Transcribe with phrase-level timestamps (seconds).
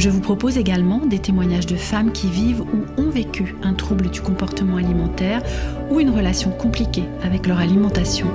[0.00, 4.08] Je vous propose également des témoignages de femmes qui vivent ou ont vécu un trouble
[4.08, 5.42] du comportement alimentaire
[5.90, 8.26] ou une relation compliquée avec leur alimentation.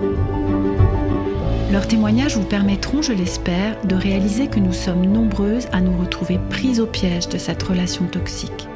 [1.71, 6.39] Leurs témoignages vous permettront, je l'espère, de réaliser que nous sommes nombreuses à nous retrouver
[6.51, 8.67] prises au piège de cette relation toxique.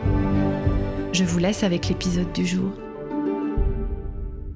[1.14, 2.72] Je vous laisse avec l'épisode du jour.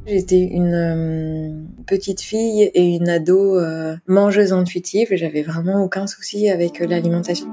[0.08, 6.08] J'étais une euh, petite fille et une ado euh, mangeuse intuitive et j'avais vraiment aucun
[6.08, 7.53] souci avec euh, l'alimentation.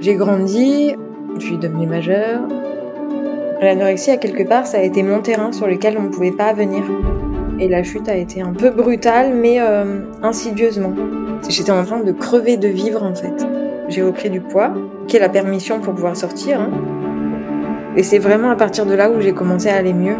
[0.00, 0.94] J'ai grandi,
[1.34, 2.42] je suis devenue majeure.
[3.60, 6.52] L'anorexie, à quelque part, ça a été mon terrain sur lequel on ne pouvait pas
[6.52, 6.84] venir.
[7.58, 10.92] Et la chute a été un peu brutale, mais euh, insidieusement.
[11.48, 13.44] J'étais en train de crever de vivre, en fait.
[13.88, 14.72] J'ai repris du poids,
[15.08, 16.60] qui est la permission pour pouvoir sortir.
[16.60, 16.70] Hein.
[17.96, 20.16] Et c'est vraiment à partir de là où j'ai commencé à aller mieux.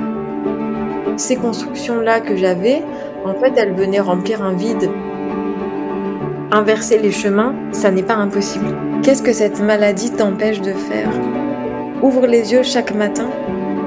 [1.17, 2.83] Ces constructions-là que j'avais,
[3.25, 4.91] en fait, elles venaient remplir un vide
[6.51, 8.75] Inverser les chemins, ça n'est pas impossible.
[9.03, 11.11] Qu'est-ce que cette maladie t'empêche de faire?
[12.03, 13.31] Ouvre les yeux chaque matin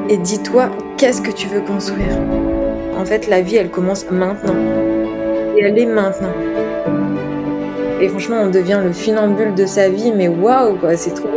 [0.10, 2.18] et dis-toi qu'est-ce que tu veux construire?
[2.98, 4.56] En fait, la vie, elle commence maintenant.
[5.58, 6.34] Et elle est maintenant.
[8.00, 11.30] Et franchement, on devient le funambule de sa vie, mais waouh, quoi, c'est trop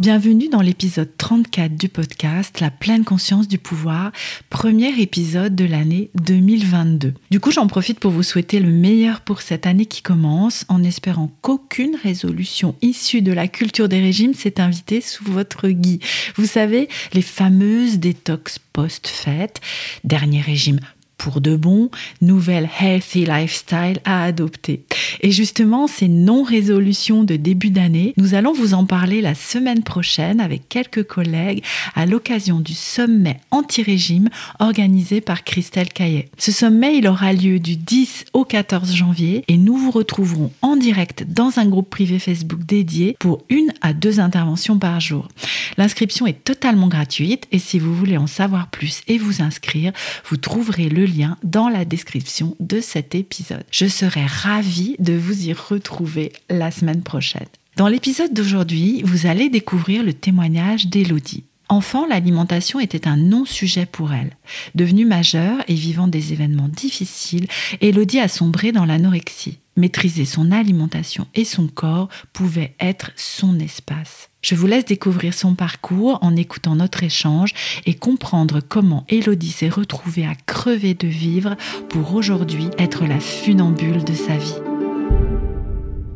[0.00, 4.12] Bienvenue dans l'épisode 34 du podcast La pleine conscience du pouvoir,
[4.48, 7.12] premier épisode de l'année 2022.
[7.30, 10.82] Du coup, j'en profite pour vous souhaiter le meilleur pour cette année qui commence, en
[10.84, 16.00] espérant qu'aucune résolution issue de la culture des régimes s'est invitée sous votre gui.
[16.36, 19.60] Vous savez, les fameuses détox post-fête,
[20.04, 20.80] dernier régime
[21.20, 21.90] pour de bon,
[22.22, 24.84] nouvelle healthy lifestyle à adopter.
[25.20, 30.40] Et justement, ces non-résolutions de début d'année, nous allons vous en parler la semaine prochaine
[30.40, 31.62] avec quelques collègues
[31.94, 34.30] à l'occasion du sommet anti-régime
[34.60, 36.30] organisé par Christelle Caillet.
[36.38, 40.76] Ce sommet, il aura lieu du 10 au 14 janvier et nous vous retrouverons en
[40.76, 45.28] direct dans un groupe privé Facebook dédié pour une à deux interventions par jour.
[45.76, 49.92] L'inscription est totalement gratuite et si vous voulez en savoir plus et vous inscrire,
[50.24, 53.64] vous trouverez le lien dans la description de cet épisode.
[53.70, 57.46] Je serai ravie de vous y retrouver la semaine prochaine.
[57.76, 61.44] Dans l'épisode d'aujourd'hui, vous allez découvrir le témoignage d'Elodie.
[61.68, 64.36] Enfant, l'alimentation était un non-sujet pour elle.
[64.74, 67.46] Devenue majeure et vivant des événements difficiles,
[67.80, 69.58] Elodie a sombré dans l'anorexie.
[69.80, 74.28] Maîtriser son alimentation et son corps pouvait être son espace.
[74.42, 77.54] Je vous laisse découvrir son parcours en écoutant notre échange
[77.86, 81.56] et comprendre comment Elodie s'est retrouvée à crever de vivre
[81.88, 84.69] pour aujourd'hui être la funambule de sa vie.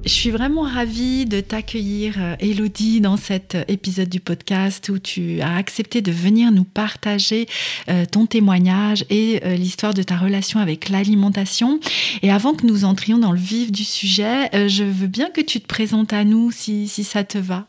[0.04, 5.41] Je suis vraiment ravie de t'accueillir, euh, Elodie, dans cet épisode du podcast où tu
[5.41, 7.47] as accepté de venir nous partager
[7.88, 11.81] euh, ton témoignage et euh, l'histoire de ta relation avec l'alimentation.
[12.22, 15.59] Et avant que nous entrions dans le vif du sujet, je veux bien que tu
[15.59, 17.66] te présentes à nous si, si ça te va.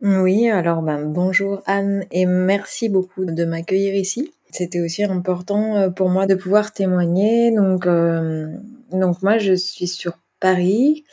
[0.00, 4.32] Oui, alors ben, bonjour Anne et merci beaucoup de m'accueillir ici.
[4.52, 7.54] C'était aussi important pour moi de pouvoir témoigner.
[7.54, 7.86] Donc,
[8.92, 11.04] donc moi, je suis sur Paris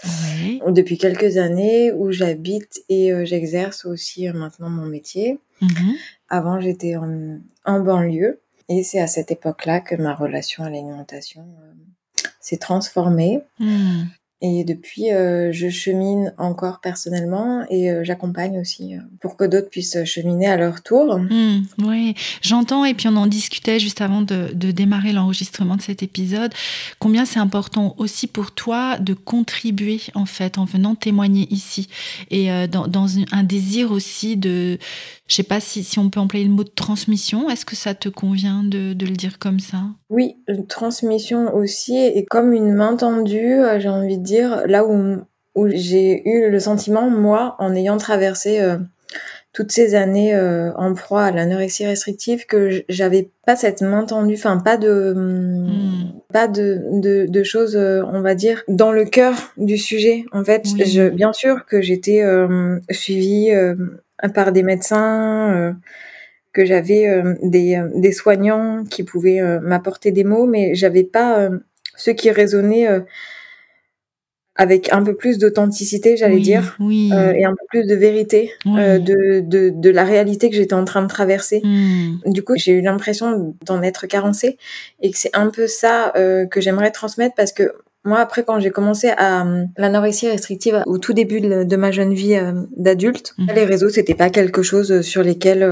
[0.72, 5.40] depuis quelques années où j'habite et euh, j'exerce aussi euh, maintenant mon métier.
[5.62, 5.96] Mhm.
[6.30, 11.41] Avant, j'étais en, en, banlieue et c'est à cette époque-là que ma relation à l'alimentation
[11.41, 13.41] euh, s'est transformée.
[13.59, 14.03] Hmm.
[14.41, 19.69] Et depuis, euh, je chemine encore personnellement et euh, j'accompagne aussi euh, pour que d'autres
[19.69, 21.17] puissent cheminer à leur tour.
[21.17, 25.82] Mmh, oui, j'entends et puis on en discutait juste avant de, de démarrer l'enregistrement de
[25.82, 26.53] cet épisode.
[26.99, 31.88] Combien c'est important aussi pour toi de contribuer en fait en venant témoigner ici
[32.29, 34.78] et dans, dans, un désir aussi de,
[35.28, 37.49] je sais pas si, si on peut employer le mot de transmission.
[37.49, 39.84] Est-ce que ça te convient de, de le dire comme ça?
[40.09, 40.35] Oui,
[40.67, 45.22] transmission aussi et comme une main tendue, j'ai envie de dire là où,
[45.55, 48.78] où j'ai eu le sentiment, moi, en ayant traversé euh,
[49.53, 54.35] toutes ces années euh, en proie à l'anorexie restrictive, que j'avais pas cette main tendue,
[54.35, 56.20] enfin pas de hmm.
[56.32, 60.26] pas de, de, de, choses, euh, on va dire, dans le cœur du sujet.
[60.34, 62.23] En fait, je, bien sûr que j'étais
[62.91, 63.52] suivie
[64.34, 65.78] par des médecins
[66.52, 71.49] que j'avais des, des soignants qui pouvaient m'apporter des mots, mais j'avais pas
[71.96, 72.88] ceux qui résonnaient
[74.55, 77.11] avec un peu plus d'authenticité, j'allais dire, oui.
[77.13, 80.73] Euh, et un peu plus de vérité euh, de, de, de, la réalité que j'étais
[80.73, 81.61] en train de traverser.
[81.63, 82.19] Hmm.
[82.25, 84.57] Du coup, j'ai eu l'impression d'en être carencée
[85.02, 87.73] et que c'est un peu ça euh, que j'aimerais transmettre parce que
[88.05, 89.46] moi, après, quand j'ai commencé à
[89.78, 92.37] l'anorexie restrictive au tout début de, ma jeune vie
[92.78, 93.47] d'adulte, hmm.
[93.53, 95.63] les réseaux, c'était pas quelque chose sur lesquels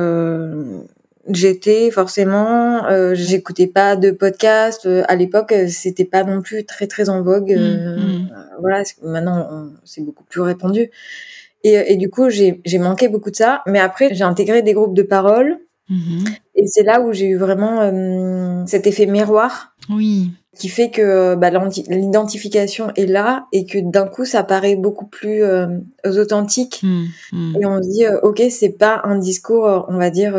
[1.30, 6.66] j'étais forcément euh, j'écoutais pas de podcast euh, à l'époque euh, c'était pas non plus
[6.66, 8.30] très très en vogue mm, euh, mm.
[8.60, 10.90] voilà maintenant c'est beaucoup plus répandu.
[11.64, 14.74] Et, et du coup j'ai j'ai manqué beaucoup de ça mais après j'ai intégré des
[14.74, 15.60] groupes de parole.
[15.90, 16.30] Mm-hmm.
[16.56, 20.32] et c'est là où j'ai eu vraiment cet effet miroir oui.
[20.58, 21.50] qui fait que bah,
[21.90, 25.44] l'identification est là et que d'un coup ça paraît beaucoup plus
[26.06, 26.82] authentique.
[26.84, 30.38] Mm, et on se dit ok c'est pas un discours on va dire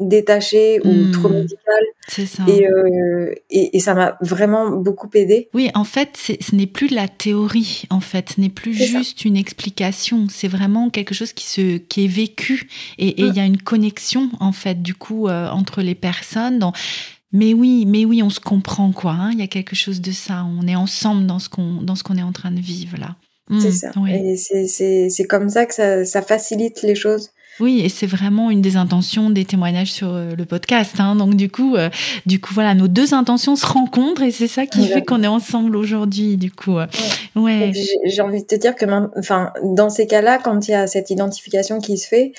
[0.00, 1.10] détaché ou Hmm.
[1.10, 1.82] trop médical.
[2.08, 2.44] C'est ça.
[2.48, 5.48] Et, euh, et, et ça m'a vraiment beaucoup aidé.
[5.54, 9.36] Oui, en fait, ce n'est plus la théorie, en fait, ce n'est plus juste une
[9.36, 12.68] explication, c'est vraiment quelque chose qui, se, qui est vécu
[12.98, 16.58] et il y a une connexion, en fait, du coup, euh, entre les personnes.
[16.58, 16.72] Dans...
[17.32, 19.12] Mais oui, mais oui, on se comprend, quoi.
[19.12, 21.94] hein, Il y a quelque chose de ça, on est ensemble dans ce qu'on dans
[21.94, 23.16] ce qu'on est en train de vivre, là.
[23.60, 23.90] C'est Hmm, ça.
[23.96, 24.12] oui.
[24.14, 27.30] Et c'est- c'est c'est comme ça que ça, ça facilite les choses.
[27.60, 31.00] Oui, et c'est vraiment une des intentions des témoignages sur euh, le podcast.
[31.00, 31.16] Hein.
[31.16, 31.90] Donc du coup, euh,
[32.26, 35.28] du coup, voilà, nos deux intentions se rencontrent et c'est ça qui fait qu'on est
[35.28, 36.36] ensemble aujourd'hui.
[36.36, 36.86] Du coup, euh.
[37.36, 37.72] ouais.
[37.74, 38.86] Et J'ai envie de te dire que,
[39.18, 42.32] enfin, dans ces cas-là, quand il y a cette identification qui se fait,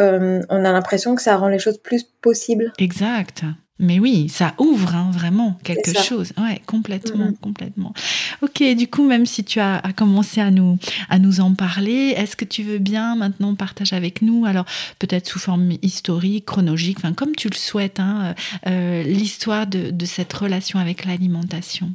[0.00, 2.72] euh, on a l'impression que ça rend les choses plus possibles.
[2.78, 3.44] Exact.
[3.80, 6.32] Mais oui, ça ouvre hein, vraiment quelque chose.
[6.38, 7.36] Ouais, complètement, Mhm.
[7.38, 7.92] complètement.
[8.40, 10.78] Ok, du coup, même si tu as, as commencé à nous,
[11.08, 14.64] à nous en parler, est-ce que tu veux bien maintenant partager avec nous, alors
[15.00, 18.34] peut-être sous forme historique, chronologique, enfin comme tu le souhaites, hein,
[18.68, 21.90] euh, euh, l'histoire de, de cette relation avec l'alimentation?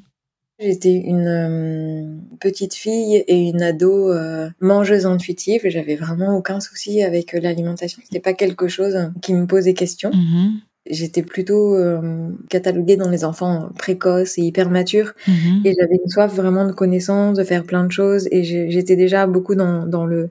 [0.62, 5.62] J'étais une euh, petite fille et une ado euh, mangeuse intuitive.
[5.64, 8.02] J'avais vraiment aucun souci avec l'alimentation.
[8.04, 10.12] C'était pas quelque chose qui me posait question.
[10.14, 15.14] Mhm, J'étais plutôt euh, cataloguée dans les enfants précoces et hyper matures.
[15.28, 15.62] mhm.
[15.66, 18.28] Et j'avais une soif vraiment de connaissances, de faire plein de choses.
[18.32, 20.30] Et j'étais déjà beaucoup dans, dans le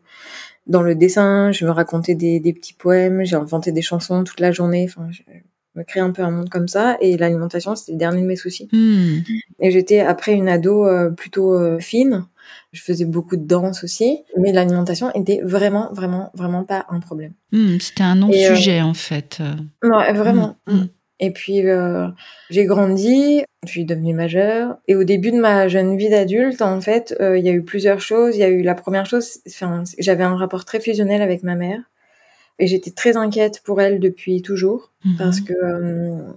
[0.67, 1.53] dans le dessin.
[1.53, 3.25] Je me racontais des, des petits poèmes.
[3.25, 4.87] J'ai inventé des chansons toute la journée.
[4.89, 5.23] Enfin, je
[5.75, 6.97] me créais un peu un monde comme ça.
[7.01, 8.69] Et l'alimentation, c'était le dernier de mes soucis.
[8.73, 9.19] Hmm,
[9.61, 12.25] Et j'étais après une ado euh, plutôt euh, fine.
[12.73, 17.33] Je faisais beaucoup de danse aussi, mais l'alimentation était vraiment, vraiment, vraiment pas un problème.
[17.53, 19.41] hmm, C'était un non-sujet en fait.
[19.83, 20.57] Ouais, vraiment.
[20.67, 20.89] Hmm, hmm.
[21.21, 22.07] Et puis euh,
[22.49, 24.77] j'ai grandi, je suis devenue majeure.
[24.87, 27.63] Et au début de ma jeune vie d'adulte, en fait, euh, il y a eu
[27.63, 28.37] plusieurs choses.
[28.37, 31.57] Il y a eu la première chose, enfin, j'avais un rapport très fusionnel avec ma
[31.57, 31.81] mère,
[32.61, 35.17] et j'étais très inquiète pour elle depuis toujours, Mhm.
[35.19, 36.33] parce que euh,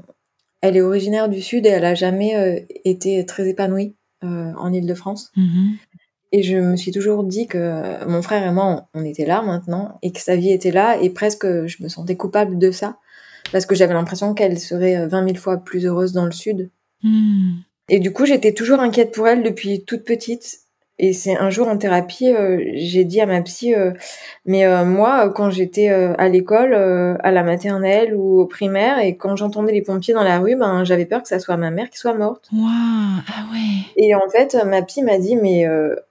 [0.62, 4.72] elle est originaire du sud et elle a jamais euh, été très épanouie euh, en
[4.74, 5.32] Île-de-France.
[5.36, 5.78] Mhm.
[6.32, 10.00] Et je me suis toujours dit que mon frère et moi, on était là maintenant,
[10.02, 12.98] et que sa vie était là, et presque je me sentais coupable de ça,
[13.52, 16.70] parce que j'avais l'impression qu'elle serait 20 000 fois plus heureuse dans le sud.
[17.04, 17.58] Hmm,
[17.90, 20.61] Et du coup, j'étais toujours inquiète pour elle depuis toute petite.
[21.04, 23.92] Et c'est un jour en thérapie, euh, j'ai dit à ma psy, euh,
[24.46, 29.36] mais euh, moi, quand j'étais à l'école, à la maternelle ou au primaire, et quand
[29.36, 31.98] j'entendais les pompiers dans la rue, ben j'avais peur que ça soit ma mère qui
[31.98, 32.48] soit morte.
[32.54, 33.60] Waouh, ah ouais.
[33.98, 35.66] Et en fait, ma psy m'a dit, mais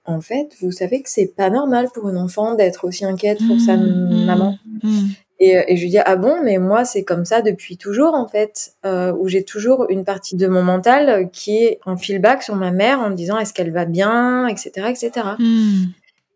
[0.05, 3.59] en fait, vous savez que c'est pas normal pour une enfant d'être aussi inquiète pour
[3.61, 4.57] sa Hmm, maman.
[4.83, 5.07] hmm,
[5.43, 8.27] Et, et je lui dis ah bon mais moi c'est comme ça depuis toujours en
[8.27, 12.55] fait euh, où j'ai toujours une partie de mon mental qui est en feedback sur
[12.55, 15.11] ma mère en me disant est-ce qu'elle va bien etc etc.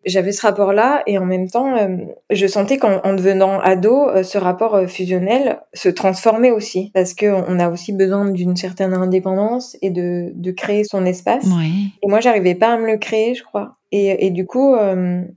[0.06, 1.98] j'avais ce rapport là et en même temps euh,
[2.30, 7.14] je sentais qu'en en devenant ado euh, ce rapport euh, fusionnel se transformait aussi parce
[7.14, 11.70] que on a aussi besoin d'une certaine indépendance et de, de créer son espace Ouais.
[12.02, 13.76] et moi, j'arrivais pas à me le créer, je crois.
[13.92, 14.76] Et, et du coup,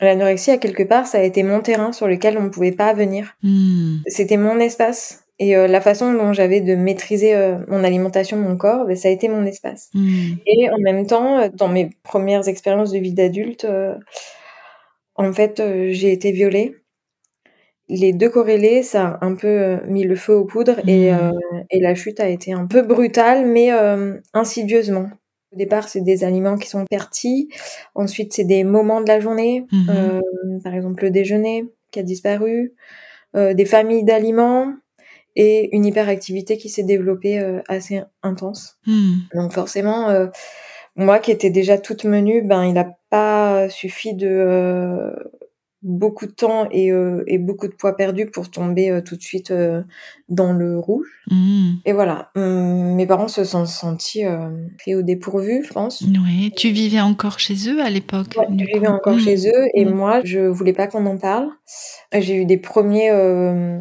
[0.00, 2.92] l'anorexie, à quelque part, ça a été mon terrain sur lequel on ne pouvait pas
[2.92, 3.34] venir.
[3.42, 3.96] Hmm.
[4.06, 5.24] C'était mon espace.
[5.38, 9.08] Et euh, la façon dont j'avais de maîtriser euh, mon alimentation, mon corps, ben, ça
[9.08, 9.90] a été mon espace.
[9.94, 10.34] Hmm.
[10.46, 13.94] Et en même temps, dans mes premières expériences de vie d'adulte, euh,
[15.18, 16.76] en fait, euh, j'ai été violée.
[17.90, 21.14] Les deux corrélés, ça a un peu euh, mis le feu aux poudres et, Mm.
[21.18, 25.08] euh, et la chute a été un peu brutale, mais euh, insidieusement.
[25.52, 27.48] Au départ, c'est des aliments qui sont pertis.
[27.94, 29.64] Ensuite, c'est des moments de la journée.
[29.88, 30.20] Euh,
[30.62, 32.74] par exemple, le déjeuner qui a disparu.
[33.36, 34.72] euh, des familles d'aliments.
[35.36, 38.76] Et une hyperactivité qui s'est développée euh, assez intense.
[38.86, 39.18] Hmm.
[39.34, 40.26] Donc forcément, euh,
[40.98, 45.10] moi qui étais déjà toute menue, ben il n'a pas suffi de euh,
[45.82, 49.22] beaucoup de temps et, euh, et beaucoup de poids perdu pour tomber euh, tout de
[49.22, 49.82] suite euh,
[50.28, 51.06] dans le rouge.
[51.30, 51.74] Mmh.
[51.84, 56.00] Et voilà, Hum, mes parents se sont sentis euh, pris au dépourvu, je pense.
[56.02, 56.50] Ouais.
[56.56, 59.20] Tu vivais encore chez eux à l'époque Ouais, je vivais encore Mmh.
[59.20, 59.90] chez eux et Mm.
[59.90, 61.48] moi, je voulais pas qu'on en parle.
[62.12, 63.78] J'ai eu des premiers, euh,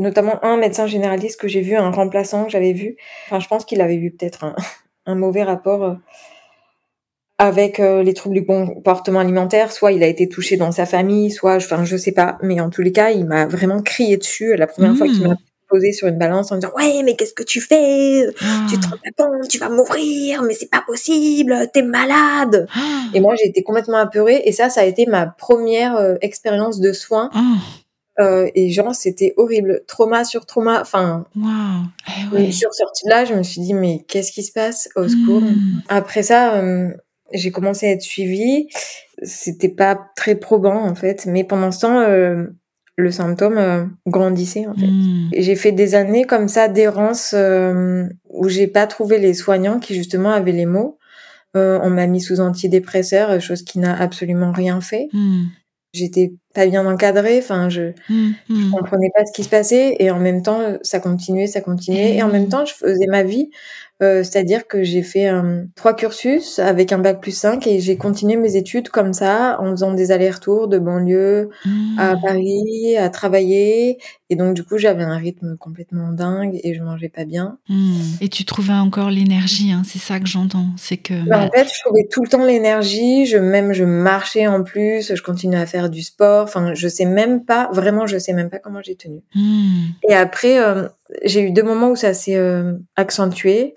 [0.00, 2.96] notamment un médecin généraliste que j'ai vu, un remplaçant que j'avais vu.
[3.26, 4.56] Enfin, je pense qu'il avait eu peut-être un,
[5.06, 5.94] un mauvais rapport euh,
[7.38, 9.70] avec euh, les troubles du comportement alimentaire.
[9.72, 12.38] Soit il a été touché dans sa famille, soit, enfin, je sais pas.
[12.42, 15.28] Mais en tous les cas, il m'a vraiment crié dessus la première fois qu'il Mm.
[15.28, 15.36] m'a
[15.68, 18.24] posé sur une balance en me disant ouais mais qu'est-ce que tu fais?
[18.70, 18.90] Tu te Ah.
[18.90, 23.02] rends pas compte tu vas mourir mais c'est pas possible t'es malade Ah.
[23.12, 24.42] et moi, j'ai été complètement apeurée.
[24.44, 27.30] Et ça, ça a été ma première euh, expérience de soins.
[27.34, 27.40] Ah.
[28.18, 29.82] Euh, et genre, c'était horrible.
[29.86, 30.80] Trauma sur trauma.
[30.80, 31.84] Enfin, Waouh.
[32.08, 32.52] Eh je ouais.
[32.52, 35.42] suis ressortie de là, je me suis dit, mais qu'est-ce qui se passe Au secours?
[35.42, 35.82] Mm.
[35.88, 36.90] Après ça, euh,
[37.32, 38.68] j'ai commencé à être suivie.
[39.22, 41.26] C'était pas très probant, en fait.
[41.26, 42.46] Mais pendant ce temps, euh,
[42.96, 44.86] le symptôme euh, grandissait, en fait.
[44.86, 45.30] Mm.
[45.32, 49.94] Et J'ai fait des années comme ça d'errance où j'ai pas trouvé les soignants qui
[49.94, 50.98] justement avaient les mots.
[51.54, 55.08] On m'a mis sous antidépresseurs, chose qui n'a absolument rien fait.
[55.14, 55.44] Mm.
[55.94, 58.30] J'étais pas bien encadrée, enfin je, Mm.
[58.50, 58.70] je Mm.
[58.72, 62.22] comprenais pas ce qui se passait et en même temps ça continuait, ça continuait et
[62.22, 62.48] en même oui.
[62.48, 63.50] temps je faisais ma vie,
[64.02, 67.96] euh, c'est-à-dire que j'ai fait euh, trois cursus avec un bac plus 5 et j'ai
[67.96, 71.48] continué mes études comme ça en faisant des allers-retours de banlieue
[71.98, 72.20] à Mm.
[72.22, 73.96] Paris, à travailler
[74.28, 77.58] et donc du coup j'avais un rythme complètement dingue et je mangeais pas bien.
[78.20, 80.66] Et tu trouvais encore l'énergie, hein, c'est ça que j'entends.
[80.76, 83.24] C'est que bah, en fait, je trouvais tout le temps l'énergie.
[83.26, 85.14] Je même je marchais en plus.
[85.14, 86.45] Je continuais à faire du sport.
[86.46, 88.06] Enfin, je sais même pas vraiment.
[88.06, 89.22] Je sais même pas comment j'ai tenu.
[89.34, 89.88] Mm.
[90.08, 90.88] Et après, euh,
[91.24, 93.74] j'ai eu deux moments où ça s'est euh, accentué.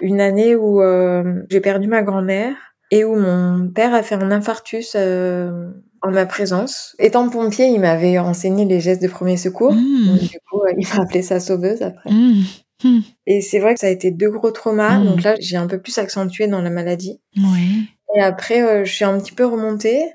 [0.00, 2.54] Une année où euh, j'ai perdu ma grand-mère
[2.90, 6.94] et où mon père a fait un infarctus en ma présence.
[6.98, 9.72] Étant pompier, il m'avait enseigné les gestes de premier secours.
[9.72, 10.06] Mm.
[10.06, 12.10] Donc, du coup, il m'a appelé sa sauveuse après.
[12.10, 12.42] Mm.
[12.84, 13.00] Mm.
[13.26, 14.98] Et c'est vrai que ça a été deux gros traumas.
[15.02, 17.20] Donc là, j'ai un peu plus accentué dans la maladie.
[17.36, 17.84] Ouais.
[18.14, 20.12] Et après, je suis un petit peu remontée.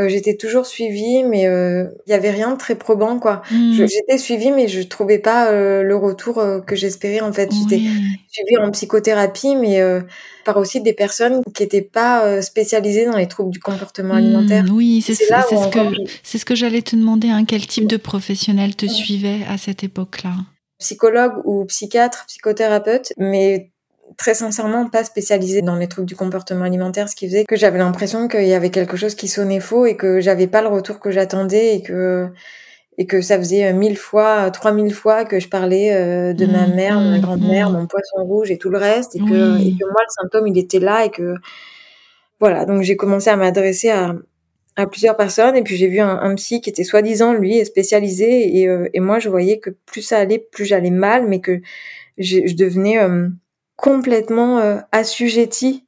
[0.00, 3.42] Euh, j'étais toujours suivie, mais euh, il y avait rien de très probant, quoi.
[3.50, 3.86] Mm.
[3.86, 7.20] J'étais suivie, mais je trouvais pas euh, le retour euh, que j'espérais.
[7.20, 7.82] En fait, j'étais
[8.30, 10.00] suivie en psychothérapie, mais euh,
[10.44, 14.64] par aussi des personnes qui étaient pas euh, spécialisées dans les troubles du comportement alimentaire.
[14.64, 17.28] Mm, oui, c'est ce encore que c'est ce que j'allais te demander.
[17.28, 20.34] Hein, quel type de professionnel te suivait à cette époque-là?
[20.78, 23.70] Psychologue ou psychiatre, psychothérapeute, mais
[24.16, 27.78] très sincèrement pas spécialisé dans les troubles du comportement alimentaire, ce qui faisait que j'avais
[27.78, 31.00] l'impression qu'il y avait quelque chose qui sonnait faux et que j'avais pas le retour
[31.00, 32.28] que j'attendais et que
[32.98, 36.66] et que ça faisait mille fois, trois mille fois que je parlais euh, de ma
[36.66, 37.72] Mm, mère, de ma mm, grand-mère, mm.
[37.72, 39.68] mon poisson rouge et tout le reste et que Oui.
[39.68, 41.34] et que moi le symptôme il était là et que
[42.40, 44.14] voilà donc j'ai commencé à m'adresser à
[44.76, 48.58] à plusieurs personnes et puis j'ai vu un, un psy qui était soi-disant lui spécialisé
[48.60, 51.60] et, euh, et moi je voyais que plus ça allait plus j'allais mal mais que
[52.18, 53.28] je, je devenais euh,
[53.80, 55.84] complètement euh, assujettie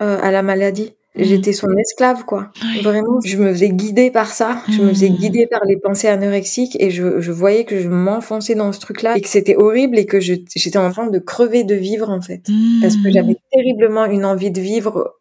[0.00, 1.24] euh, à la maladie Mhm.
[1.24, 5.16] j'étais son esclave quoi vraiment je me faisais guider par ça je me faisais Mhm.
[5.16, 9.02] guider par les pensées anorexiques et je, je voyais que je m'enfonçais dans ce truc
[9.02, 12.08] là et que c'était horrible et que je- j'étais en train de crever de vivre
[12.08, 12.42] en fait
[12.80, 13.12] parce que Mm.
[13.12, 15.16] j'avais terriblement une envie de vivre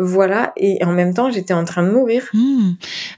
[0.00, 2.24] voilà et en même temps j'étais en train de mourir.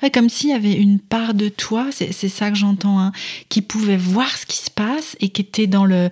[0.02, 3.12] Ouais, comme s'il y avait une part de toi, c'est ça que j'entends, hein,
[3.48, 6.08] qui pouvait voir ce qui se passe et qui était dans le.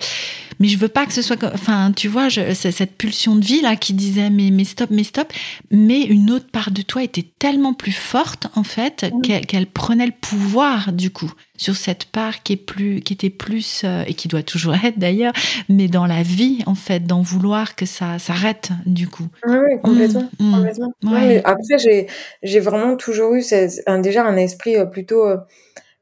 [0.61, 1.37] Mais je veux pas que ce soit.
[1.37, 4.91] comme- Enfin, tu vois, je- cette pulsion de vie là qui disait mais, mais stop,
[4.91, 5.33] mais stop.
[5.71, 10.07] Mais une autre part de toi était tellement plus forte en fait qu'elle qu'elle prenait
[10.07, 14.15] le pouvoir du coup sur cette part qui est plus, qui était plus euh, et
[14.15, 15.35] qui doit toujours être d'ailleurs,
[15.69, 19.29] mais dans la vie en fait, d'en vouloir que ça s'arrête du coup.
[19.47, 20.29] Oui, oui, complètement.
[20.39, 20.55] Mm, mm.
[20.57, 20.93] complètement.
[21.05, 21.27] Ouais.
[21.29, 22.07] mais après, j'ai,
[22.43, 23.45] j'ai vraiment toujours eu
[23.87, 25.27] un, déjà un esprit euh, plutôt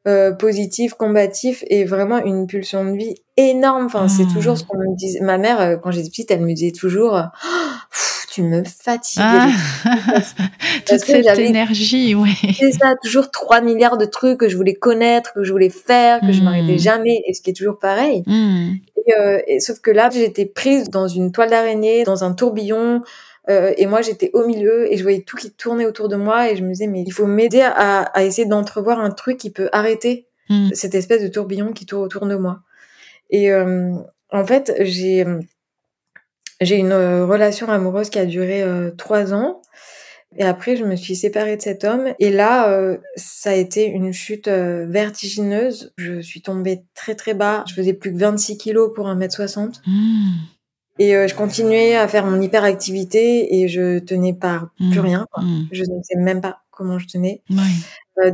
[0.07, 3.87] euh, positif, combatif et vraiment une pulsion de vie énorme.
[3.87, 4.33] Enfin, c'est Mm.
[4.33, 5.21] toujours ce qu'on me disait.
[5.21, 7.99] Ma mère, quand j'étais petite, elle me disait toujours Oh,
[8.39, 9.21] Tu me fatigues.
[9.21, 9.49] Ah.
[10.87, 12.29] Toute cette énergie, ouais.
[12.57, 16.21] C'est ça, toujours 3 milliards de trucs que je voulais connaître, que je voulais faire,
[16.21, 16.45] que je Mm.
[16.45, 18.23] m'arrêtais jamais, et ce qui est toujours pareil.
[18.27, 18.75] Hmm.
[18.97, 23.03] Et, euh, et sauf que là, j'étais prise dans une toile d'araignée, dans un tourbillon,
[23.51, 26.49] euh, et moi j'étais au milieu et je voyais tout qui tournait autour de moi
[26.51, 29.51] et je me disais mais il faut m'aider à, à essayer d'entrevoir un truc qui
[29.51, 30.69] peut arrêter Hmm.
[30.73, 32.61] cette espèce de tourbillon qui tourne autour de moi.
[33.31, 33.93] Et euh,
[34.33, 35.27] en fait, j'ai
[36.61, 39.63] j'ai une euh, relation amoureuse qui a duré euh, trois ans.
[40.37, 42.09] Et après, je me suis séparée de cet homme.
[42.19, 45.93] Et là, euh, ça a été une chute euh, vertigineuse.
[45.97, 47.65] Je suis tombée très très bas.
[47.67, 49.81] Je faisais plus que 26 kilos pour 1m60.
[49.87, 50.33] Hmm.
[50.99, 55.05] Et euh, je continuais à faire mon hyperactivité et je tenais par plus Mm.
[55.05, 55.27] rien.
[55.33, 55.43] quoi.
[55.45, 55.67] Hmm.
[55.73, 57.43] Je ne sais même pas comment je tenais.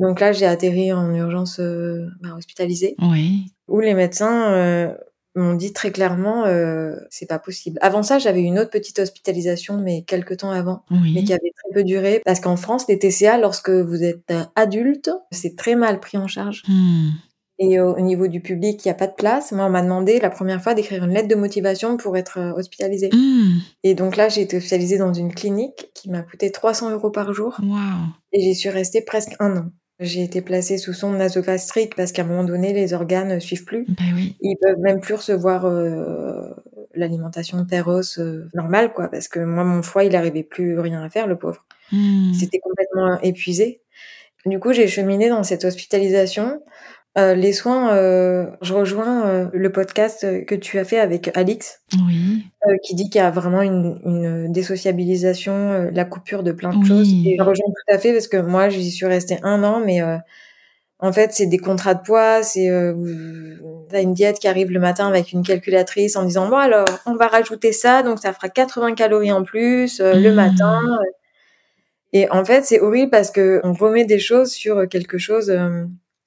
[0.00, 2.96] Donc là, j'ai atterri en urgence bah, hospitalisée.
[3.02, 3.52] Oui.
[3.68, 4.94] Où les médecins
[5.34, 7.78] m'ont dit très clairement, euh, c'est pas possible.
[7.82, 11.12] Avant ça, j'avais une autre petite hospitalisation, mais quelques temps avant, Oui.
[11.14, 12.22] mais qui avait très peu duré.
[12.24, 16.26] Parce qu'en France, les TCA, lorsque vous êtes euh, adulte, c'est très mal pris en
[16.28, 16.62] charge.
[16.68, 17.10] Hmm.
[17.60, 19.52] Et au, au niveau du public, il n'y a pas de place.
[19.52, 22.52] Moi, on m'a demandé la première fois d'écrire une lettre de motivation pour être euh,
[22.52, 23.10] hospitalisée.
[23.12, 23.58] Hmm.
[23.84, 27.32] Et donc là, j'ai été hospitalisée dans une clinique qui m'a coûté 300 euros par
[27.32, 27.56] jour.
[27.62, 27.76] Wow.
[28.32, 29.66] Et j'y suis restée presque un an.
[30.00, 33.64] J'ai été placée sous sonde nasogastrique parce qu'à un moment donné, les organes ne suivent
[33.64, 33.86] plus.
[33.88, 34.36] Ben oui.
[34.40, 36.50] Ils peuvent même plus recevoir euh,
[36.94, 39.08] l'alimentation terros euh, normale, quoi.
[39.08, 41.64] Parce que moi, mon foie, il arrivait plus rien à faire, le pauvre.
[41.92, 42.32] Hmm.
[42.34, 43.82] C'était complètement épuisé.
[44.46, 46.60] Du coup, j'ai cheminé dans cette hospitalisation.
[47.16, 51.80] Euh, les soins, euh, je rejoins euh, le podcast que tu as fait avec Alix,
[52.06, 52.42] Oui.
[52.66, 56.70] euh, qui dit qu'il y a vraiment une, une déssociabilisation, euh, la coupure de plein
[56.70, 56.88] de Oui.
[56.88, 57.12] choses.
[57.24, 60.02] Et je rejoins tout à fait parce que moi, j'y suis restée un an, mais
[60.02, 60.16] euh,
[60.98, 62.94] en fait, c'est des contrats de poids, c'est euh,
[63.90, 67.14] t'as une diète qui arrive le matin avec une calculatrice en disant bon alors on
[67.14, 70.34] va rajouter ça, donc ça fera 80 calories en plus euh, le Mm.
[70.34, 70.80] matin.
[72.12, 75.56] Et en fait, c'est horrible parce que on remet des choses sur quelque chose.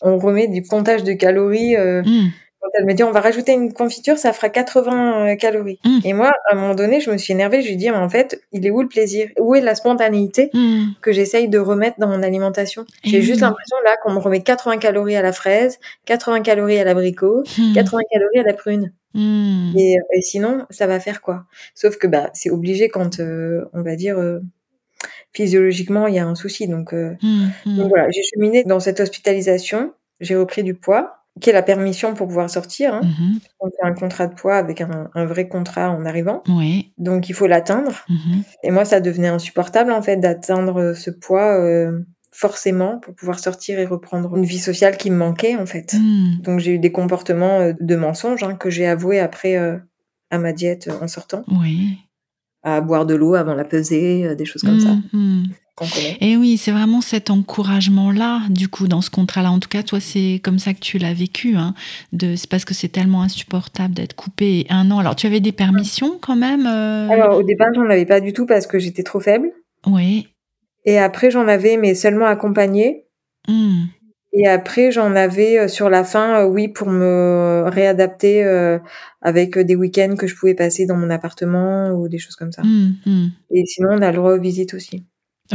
[0.04, 1.76] Euh, on remet du comptage de calories.
[1.76, 2.28] euh, Hmm.
[2.60, 5.80] quand elle me dit on va rajouter une confiture, ça fera 80 euh, calories.
[5.86, 6.00] Mm.
[6.06, 7.62] Et moi, à un moment donné, je me suis énervée.
[7.62, 9.30] Je lui dis mais en fait, il est où le plaisir?
[9.40, 10.88] Où est la spontanéité Hmm.
[11.02, 12.86] que j'essaye de remettre dans mon alimentation?
[13.04, 16.84] J'ai juste l'impression là qu'on me remet 80 calories à la fraise, 80 calories à
[16.84, 17.74] l'abricot, Hmm.
[17.74, 18.92] 80 calories à la prune.
[19.16, 21.46] Et, et sinon, ça va faire quoi?
[21.74, 24.40] Sauf que bah c'est obligé quand euh, on va dire euh,
[25.34, 26.68] physiologiquement il y a un souci.
[26.68, 27.48] Donc, euh, Hmm.
[27.66, 27.78] Hmm.
[27.78, 29.94] donc voilà, j'ai cheminé dans cette hospitalisation.
[30.20, 32.96] J'ai repris du poids, qui est la permission pour pouvoir sortir.
[32.96, 33.02] Hein.
[33.04, 33.40] Mhm.
[33.60, 36.42] On fait un contrat de poids avec un, un vrai contrat en arrivant.
[36.50, 36.92] Oui.
[36.98, 38.04] Donc il faut l'atteindre.
[38.64, 42.00] Et moi, ça devenait insupportable en fait d'atteindre ce poids euh,
[42.32, 45.94] forcément pour pouvoir sortir et reprendre une vie sociale qui me manquait en fait.
[46.42, 49.78] Donc j'ai eu des comportements euh, de mensonge hein, que j'ai avoué après euh,
[50.32, 51.98] à ma diète en sortant, Oui.
[52.76, 54.96] À boire de l'eau avant la pesée, euh, des choses comme ça
[55.78, 56.18] connaît.
[56.22, 59.52] Et oui, c'est vraiment cet encouragement-là, du coup, dans ce contrat-là.
[59.52, 61.56] En tout cas, toi, c'est comme ça que tu l'as vécu.
[61.56, 61.74] Hein,
[62.12, 65.00] de, c'est parce que c'est tellement insupportable d'être coupé un an.
[65.00, 68.34] Alors, tu avais des permissions quand même euh, Alors au départ, j'en avais pas du
[68.34, 69.52] tout parce que j'étais trop faible.
[69.86, 70.28] Oui.
[70.86, 73.06] Et après, j'en avais, mais seulement accompagnée.
[73.48, 73.86] Hmm.
[74.34, 78.78] Et après, j'en avais euh, sur la fin, euh, oui, pour me réadapter euh,
[79.22, 82.62] avec des week-ends que je pouvais passer dans mon appartement ou des choses comme ça.
[82.64, 82.94] Hmm.
[83.06, 83.28] Hmm.
[83.52, 85.06] Et sinon, on a le droit aux visites aussi.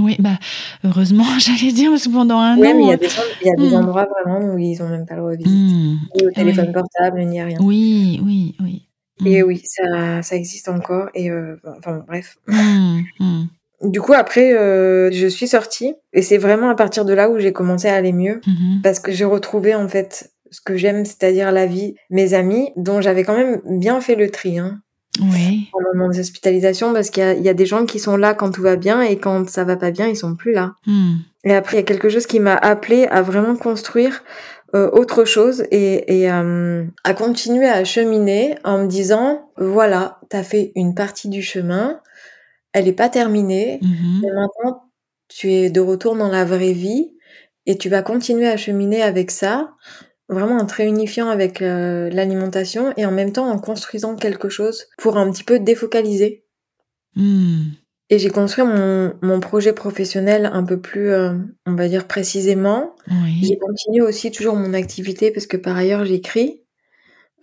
[0.01, 0.39] Oui, bah,
[0.85, 2.75] heureusement, j'allais dire, parce que pendant un Oui, an.
[2.77, 3.09] mais il y a des,
[3.43, 3.81] il y a des Hmm.
[3.81, 5.53] endroits vraiment où ils ont même pas le droit aux visites.
[5.53, 5.97] Hmm.
[6.17, 6.73] Ni au téléphone Oui.
[6.73, 7.59] portable, ni à rien.
[7.61, 8.89] Oui, oui, oui.
[9.25, 11.09] Et oui, ça, ça existe encore.
[11.15, 12.39] Et euh, enfin, bon, bref.
[13.83, 15.95] Du coup, après, euh, je suis sortie.
[16.13, 18.41] Et c'est vraiment à partir de là où j'ai commencé à aller mieux.
[18.47, 18.81] Mhm.
[18.83, 23.01] parce que j'ai retrouvé en fait ce que j'aime, c'est-à-dire la vie, mes amis, dont
[23.01, 24.81] j'avais quand même bien fait le tri hein,
[25.21, 25.69] Oui.
[25.73, 28.61] pendant mon hospitalisation, parce qu'il y y a des gens qui sont là quand tout
[28.63, 30.75] va bien et quand ça va pas bien, ils sont plus là.
[30.87, 31.15] Hmm.
[31.45, 34.23] Et après, il y a quelque chose qui m'a appelé à vraiment construire
[34.75, 40.43] euh, autre chose et, et euh, à continuer à cheminer en me disant voilà, t'as
[40.43, 41.99] fait une partie du chemin,
[42.73, 44.23] elle est pas terminée, Mhm.
[44.25, 44.83] et maintenant,
[45.29, 47.13] tu es de retour dans la vraie vie
[47.67, 49.73] et tu vas continuer à cheminer avec ça,
[50.29, 54.87] vraiment en te réunifiant avec euh, l'alimentation et en même temps en construisant quelque chose
[54.99, 56.45] pour un petit peu défocaliser.
[57.17, 57.63] Hmm.
[58.11, 61.33] Et j'ai construit mon, mon projet professionnel un peu plus, euh,
[61.67, 62.95] on va dire précisément.
[63.43, 66.63] J'ai continué aussi toujours mon activité parce que par ailleurs j'écris.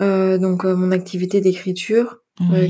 [0.01, 2.19] Euh, donc mon activité d'écriture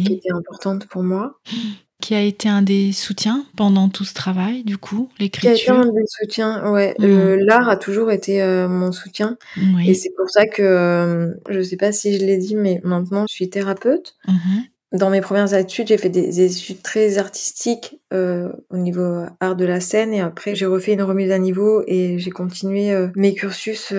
[0.05, 1.39] qui était importante pour moi.
[2.01, 5.41] Qui a été un des soutiens pendant tout ce travail, du coup, Qui a été
[5.49, 6.95] l'écriture un des soutiens, ouais.
[6.97, 7.03] Mm.
[7.03, 9.37] Euh, L'art a toujours été euh, mon soutien.
[9.85, 13.25] Et c'est pour ça que, euh, je sais pas si je l'ai dit, mais maintenant
[13.27, 14.15] je suis thérapeute.
[14.27, 14.63] Mhm.
[14.93, 19.65] Dans mes premières études, j'ai fait des études très artistiques euh, au niveau art de
[19.65, 23.93] la scène et après j'ai refait une remise à niveau et j'ai continué mes cursus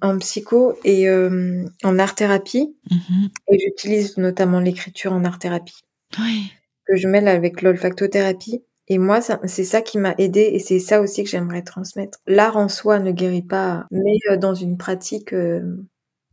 [0.00, 3.28] en psycho et en art thérapie Mhm.
[3.52, 5.80] et j'utilise notamment l'écriture en art thérapie
[6.18, 6.50] Oui.
[6.90, 8.62] Que je mêle avec l'olfactothérapie.
[8.88, 12.18] Et moi, c'est ça qui m'a aidé et c'est ça aussi que j'aimerais transmettre.
[12.26, 15.62] L'art en soi ne guérit pas, mais euh, dans une pratique euh,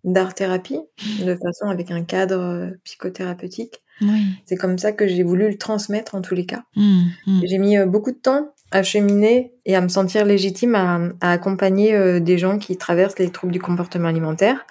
[0.04, 0.80] d'art-thérapie,
[1.24, 3.84] de façon avec un cadre euh, psychothérapeutique.
[4.02, 4.24] Oui.
[4.46, 6.63] C'est comme ça que j'ai voulu le transmettre en tous les cas.
[6.76, 7.04] Hmm.
[7.28, 7.41] Hmm.
[7.43, 12.20] J'ai mis beaucoup de temps à cheminer et à me sentir légitime à, à accompagner
[12.20, 14.65] des gens qui traversent les troubles du comportement alimentaire.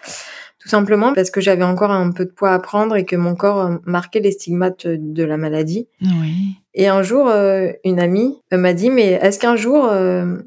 [0.66, 3.36] Tout simplement parce que j'avais encore un peu de poids à prendre et que mon
[3.36, 5.86] corps euh, marquait les stigmates de la maladie.
[6.02, 6.56] Oui.
[6.74, 9.88] Et un jour, euh, une amie m'a dit, mais est-ce qu'un jour,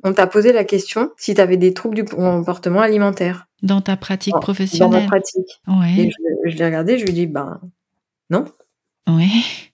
[0.04, 3.48] on t'a posé la question si tu avais des troubles du comportement alimentaire?
[3.64, 5.62] Dans ta pratique professionnelle Dans ma pratique.
[5.68, 6.02] Oui.
[6.02, 7.62] Et je, je l'ai regardée, je lui ai dit, ben
[8.30, 8.46] non.
[9.08, 9.72] Oui.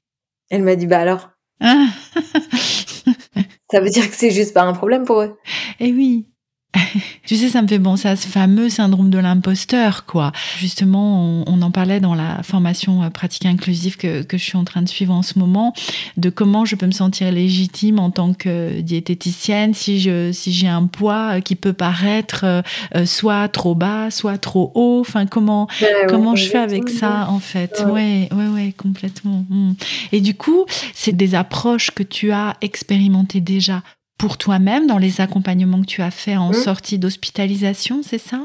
[0.51, 1.31] Elle m'a dit, bah alors?
[1.59, 1.87] Ah.
[3.71, 5.37] Ça veut dire que c'est juste pas un problème pour eux.
[5.79, 6.27] Eh oui.
[7.25, 10.31] tu sais, ça me fait penser à ce fameux syndrome de l'imposteur, quoi.
[10.57, 14.57] Justement, on, on, en parlait dans la formation euh, pratique inclusive que, que, je suis
[14.57, 15.73] en train de suivre en ce moment,
[16.17, 20.67] de comment je peux me sentir légitime en tant que diététicienne si je si j'ai
[20.67, 24.99] un poids qui peut paraître euh, soit trop bas, soit trop haut.
[25.01, 27.83] Enfin, comment Ouais, comment ouais, je fais avec ça, en fait?
[27.85, 27.95] Ouais.
[27.95, 29.45] Ouais, ouais, ouais, complètement.
[29.49, 29.73] Mm.
[30.11, 33.83] Et du coup, c'est des approches que tu as expérimentées déjà
[34.17, 36.53] pour toi-même dans les accompagnements que tu as fait en Mm.
[36.53, 38.41] sortie d'hospitalisation, c'est ça?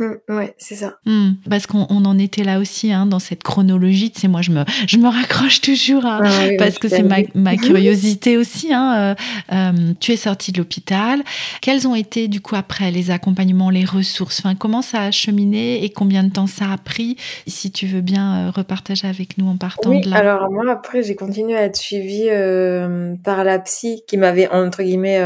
[0.00, 0.94] Mm, ouais, c'est ça.
[1.04, 4.10] Hmm, Parce qu'on on en était là aussi, hein, dans cette chronologie.
[4.10, 6.88] Tu sais, moi, je me, je me raccroche toujours à, Ah oui, parce oui, que
[6.88, 8.72] c'est ma, ma curiosité aussi.
[8.72, 9.14] Hein,
[9.52, 11.22] euh, euh, tu es sortie de l'hôpital.
[11.60, 14.40] Quels ont été, du coup, après les accompagnements, les ressources?
[14.40, 17.16] Enfin, Comment ça a cheminé et combien de temps ça a pris?
[17.46, 20.16] Si tu veux bien euh, repartager avec nous en partant Oui, de là.
[20.16, 24.82] alors moi après j'ai continué à être suivie euh, par la psy qui m'avait entre
[24.82, 25.20] guillemets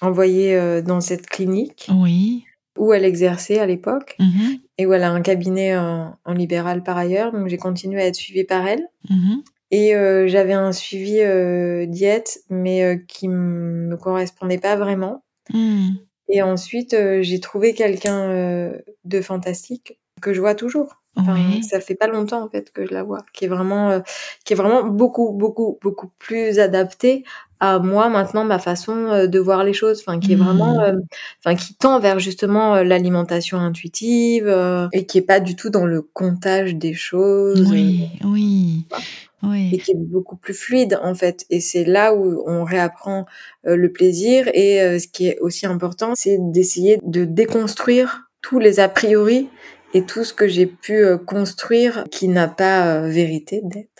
[0.00, 2.44] envoyée dans cette clinique Oui.
[2.78, 6.82] Où elle exerçait à l'époque Mhm, et où elle a un cabinet en, en libéral
[6.82, 7.32] par ailleurs.
[7.32, 8.86] Donc j'ai continué à être suivie par elle.
[9.10, 14.76] mhm, Et euh, j'avais un suivi euh, diète, mais euh, qui m- me correspondait pas
[14.76, 15.24] vraiment.
[15.52, 15.90] hmm.
[16.28, 18.72] Et ensuite, j'ai trouvé quelqu'un
[19.04, 21.02] de fantastique que je vois toujours.
[21.16, 21.62] Enfin, Oui.
[21.62, 24.00] ça fait pas longtemps en fait que je la vois, qui est vraiment,
[24.46, 27.24] qui est vraiment beaucoup, beaucoup, beaucoup plus adapté
[27.64, 30.02] à moi maintenant ma façon euh, de voir les choses.
[30.04, 30.80] Enfin, qui est vraiment, Mm.
[30.80, 31.00] euh,
[31.44, 35.70] enfin, qui tend vers justement euh, l'alimentation intuitive euh, et qui est pas du tout
[35.70, 37.70] dans le comptage des choses.
[37.70, 38.84] Oui, oui,
[39.44, 39.78] et oui.
[39.78, 41.46] qui est beaucoup plus fluide en fait.
[41.50, 43.26] Et c'est là où on réapprend
[43.66, 44.48] euh, le plaisir.
[44.54, 49.48] Et euh, ce qui est aussi important, c'est d'essayer de déconstruire tous les a priori
[49.94, 53.91] et tout ce que j'ai pu euh, construire qui n'a pas euh, vérité d'être,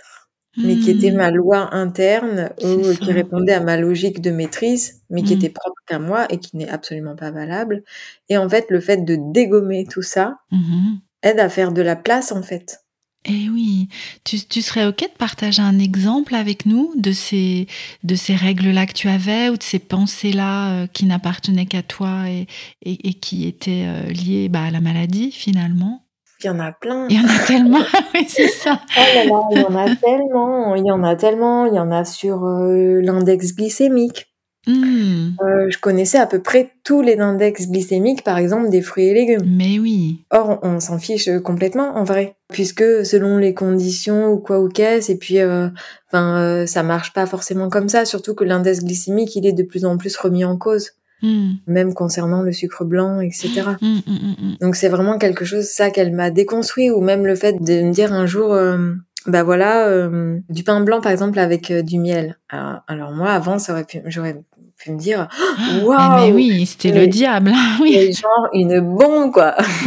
[0.63, 1.17] mais qui était Hmm.
[1.17, 2.97] ma loi interne ou ça.
[2.97, 5.37] qui répondait à ma logique de maîtrise, mais qui Mm.
[5.37, 7.83] était propre qu'à moi et qui n'est absolument pas valable.
[8.29, 11.01] Et en fait, le fait de dégommer tout ça Mhm.
[11.23, 12.81] aide à faire de la place en fait.
[13.25, 13.89] Eh oui,
[14.25, 17.69] tu, tu serais OK de partager un exemple avec nous de ces,
[18.03, 22.29] de ces règles-là que tu avais ou de ces pensées-là euh, qui n'appartenaient qu'à toi
[22.29, 22.49] et,
[22.83, 26.02] et, et qui étaient euh, liées bah, à la maladie finalement?
[26.45, 27.07] Il y en a plein.
[27.09, 27.79] Il y en a tellement,
[28.15, 28.81] oui c'est ça.
[28.97, 31.79] Oh là là, il y en a tellement, il y en a tellement, il y
[31.79, 34.29] en a sur euh, l'index glycémique.
[34.65, 39.07] Hmm, Euh, je connaissais à peu près tous les index glycémiques, par exemple, des fruits
[39.07, 39.43] et légumes.
[39.45, 44.39] mais oui, Or, on, on s'en fiche complètement, en vrai, puisque selon les conditions ou
[44.39, 45.67] quoi ou qu'est-ce, et puis, euh,
[46.13, 48.05] enfin, euh, ça marche pas forcément comme ça.
[48.05, 50.93] Surtout que l'index glycémique, il est de plus en plus remis en cause,
[51.23, 53.63] Hmm, même concernant le sucre blanc, etc.
[53.81, 54.57] hmm, hmm.
[54.61, 57.93] Donc c'est vraiment quelque chose ça qu'elle m'a déconstruit ou même le fait de me
[57.93, 58.95] dire un jour euh,
[59.27, 62.39] bah voilà euh, du pain blanc par exemple avec euh, du miel.
[62.49, 64.43] Alors, alors moi avant ça aurait pu j'aurais
[64.79, 68.13] pu me dire Eh, waouh mais oui, c'était le diable, hein, oui.
[68.13, 69.55] genre une bombe quoi.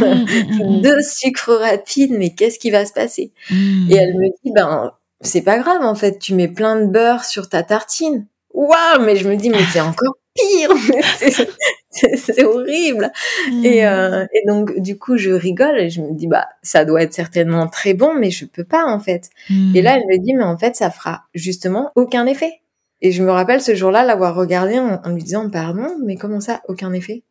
[0.82, 3.32] Deux sucres rapides mais qu'est-ce qui va se passer?
[3.50, 7.24] Et elle me dit ben c'est pas grave en fait tu mets plein de beurre
[7.24, 8.26] sur ta tartine.
[8.54, 10.70] Waouh mais je me dis mais c'est encore pire
[11.90, 13.10] c'est- horrible.
[13.50, 13.64] Hmm.
[13.64, 17.02] Et, euh, et donc, du coup, je rigole et je me dis, bah, ça doit
[17.02, 19.30] être certainement très bon, mais je peux pas, en fait.
[19.50, 19.74] Hmm.
[19.74, 22.60] Et là, elle me dit, mais en fait, ça fera justement aucun effet.
[23.02, 26.40] Et je me rappelle ce jour-là l'avoir regardé en, en lui disant, pardon, mais comment
[26.40, 27.22] ça, aucun effet?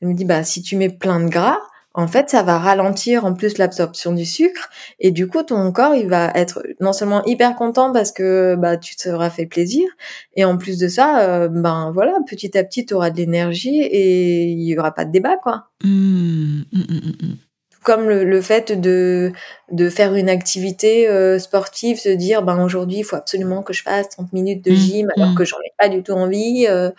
[0.00, 1.58] Elle me dit, bah, si tu mets plein de gras,
[1.96, 4.68] en fait, ça va ralentir en plus l'absorption du sucre.
[5.00, 8.76] Et du coup, ton corps, il va être non seulement hyper content parce que, bah,
[8.76, 9.88] tu te seras fait plaisir.
[10.34, 13.80] Et en plus de ça, euh, ben, voilà, petit à petit, tu auras de l'énergie
[13.80, 17.34] et il y aura pas de débat, quoi hmm, hmm, hmm.
[17.82, 19.32] comme le, le fait de,
[19.72, 23.82] de faire une activité euh, sportive, se dire ben aujourd'hui il faut absolument que je
[23.82, 26.90] fasse 30 minutes de gym alors que j'en ai pas du tout envie euh,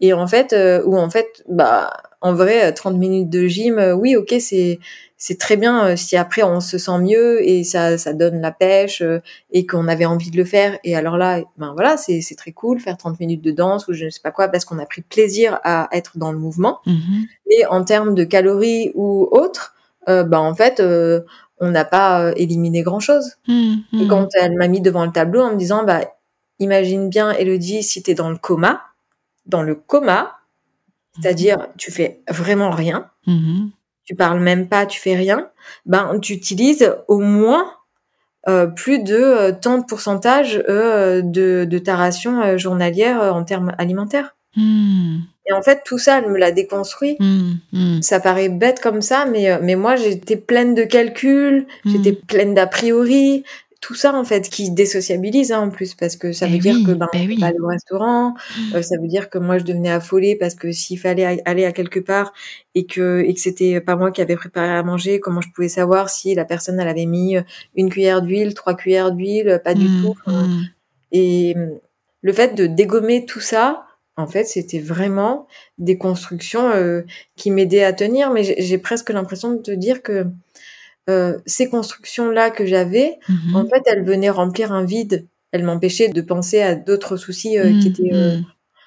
[0.00, 0.54] et en fait
[0.84, 1.90] ou en fait bah
[2.26, 4.78] en vrai euh, 30 minutes de gym euh, oui OK c'est
[5.18, 8.50] c'est très bien euh, si après on se sent mieux et ça ça donne la
[8.52, 12.20] pêche euh, et qu'on avait envie de le faire et alors là ben voilà c'est
[12.20, 14.64] c'est très cool faire 30 minutes de danse ou je ne sais pas quoi parce
[14.64, 17.26] qu'on a pris plaisir à être dans le mouvement Mhm.
[17.50, 19.74] et en termes de calories ou autres,
[20.08, 21.20] euh, bah en fait, euh,
[21.58, 23.32] on n'a pas euh, éliminé grand chose.
[23.48, 24.08] Hmm, Et hmm.
[24.08, 26.00] quand elle m'a mis devant le tableau en me disant, bah
[26.58, 28.82] imagine bien, Elodie, si t'es dans le coma,
[29.46, 30.32] dans le coma,
[31.20, 33.70] c'est-à-dire tu fais vraiment rien, Mhm.
[34.04, 35.48] tu parles même pas, tu fais rien,
[35.84, 37.72] ben tu utilises au moins
[38.48, 43.72] euh, plus de euh, tant de pourcentage euh, de, de, ta ration journalière en termes
[43.76, 44.36] alimentaires.
[44.54, 45.18] Hmm.
[45.48, 47.16] Et en fait, tout ça, elle me l'a déconstruit.
[47.18, 48.02] Hmm, hmm.
[48.02, 52.66] Ça paraît bête comme ça, mais, mais moi, j'étais pleine de calculs, j'étais pleine d'a
[52.66, 53.44] priori,
[53.80, 56.82] tout ça en fait qui désociabilise hein, en plus parce que ça Eh veut dire
[56.82, 57.38] que ben, ben oui.
[57.38, 58.74] pas aller au restaurant, Mmh.
[58.76, 61.72] euh, ça veut dire que moi je devenais affolée parce que s'il fallait aller à
[61.72, 62.32] quelque part
[62.74, 65.68] et que et que c'était pas moi qui avait préparé à manger, comment je pouvais
[65.68, 67.36] savoir si la personne elle avait mis
[67.76, 70.14] une cuillère d'huile, trois cuillères d'huile, pas du Hmm, tout.
[70.26, 70.62] Hmm.
[71.12, 71.54] Et
[72.22, 73.86] le fait de dégommer tout ça,
[74.16, 75.46] en fait, c'était vraiment
[75.78, 77.02] des constructions euh,
[77.36, 80.26] qui m'aidaient à tenir, mais j'ai j'ai presque l'impression de te dire que
[81.08, 83.54] euh, ces constructions-là que j'avais, Mhm.
[83.56, 85.28] en fait, elles venaient remplir un vide.
[85.52, 88.12] Elles m'empêchaient de penser à d'autres soucis euh, qui Hmm, étaient...
[88.14, 88.38] euh,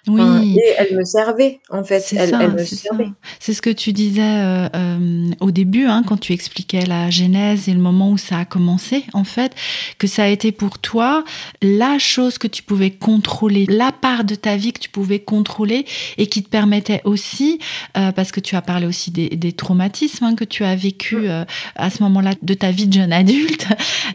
[0.07, 0.57] enfin, Oui.
[0.57, 1.99] et elles me servaient, en fait.
[1.99, 2.89] C'est Elles, ça, me c'est ça.
[2.89, 3.09] servaient.
[3.39, 7.67] C'est ce que tu disais euh, euh, au début, hein, quand tu expliquais la genèse
[7.69, 9.53] et le moment où ça a commencé, en fait,
[9.97, 11.23] que ça a été pour toi
[11.61, 15.85] la chose que tu pouvais contrôler, la part de ta vie que tu pouvais contrôler
[16.17, 17.59] et qui te permettait aussi,
[17.97, 21.17] euh, parce que tu as parlé aussi des, des traumatismes hein, que tu as vécu
[21.29, 23.67] euh, à ce moment-là de ta vie de jeune adulte,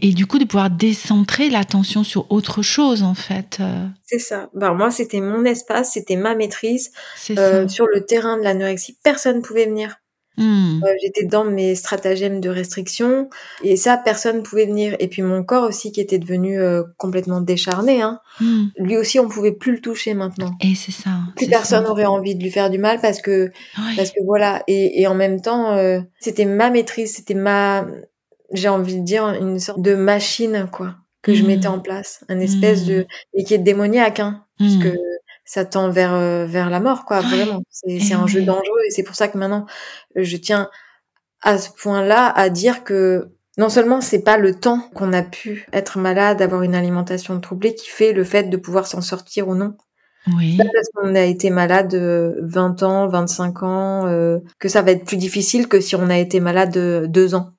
[0.03, 3.61] et du coup de pouvoir décentrer l'attention sur autre chose, en fait.
[4.07, 4.51] C'est ça.
[4.55, 6.91] Ben, moi, c'était mon espace, c'était ma maîtrise.
[7.31, 9.97] Euh, sur le terrain de l'anorexie, personne pouvait venir.
[10.37, 10.81] Hmm.
[10.83, 13.31] Euh, J'étais dans mes stratagèmes de restriction
[13.63, 14.97] et ça, personne pouvait venir.
[14.99, 18.03] Et puis mon corps aussi qui était devenu euh, complètement décharné.
[18.03, 18.21] Hein.
[18.41, 18.67] Hmm.
[18.77, 20.51] Lui aussi, on pouvait plus le toucher maintenant.
[20.61, 21.11] Et c'est ça.
[21.37, 21.91] Plus personne ça.
[21.91, 23.53] aurait envie de lui faire du mal parce que
[23.97, 24.65] parce que voilà.
[24.67, 27.87] Et, et en même temps, euh, c'était ma maîtrise, c'était ma,
[28.53, 32.39] j'ai envie de dire une sorte de machine quoi que je mettais en place, un
[32.39, 34.89] espèce de et qui est démoniaque hein, puisque
[35.45, 37.27] ça tend vers euh, vers la mort quoi Ouais.
[37.27, 37.63] vraiment.
[37.71, 39.67] C'est un jeu dangereux et c'est pour ça que maintenant
[40.15, 40.71] je tiens
[41.43, 45.67] à ce point-là à dire que non seulement c'est pas le temps qu'on a pu
[45.73, 49.55] être malade, avoir une alimentation troublée qui fait le fait de pouvoir s'en sortir ou
[49.55, 49.77] non.
[50.37, 50.57] Oui.
[50.59, 54.81] C'est pas parce qu'on a été malade euh, 20 ans, 25 ans, euh, que ça
[54.83, 57.51] va être plus difficile que si on a été malade euh, deux ans.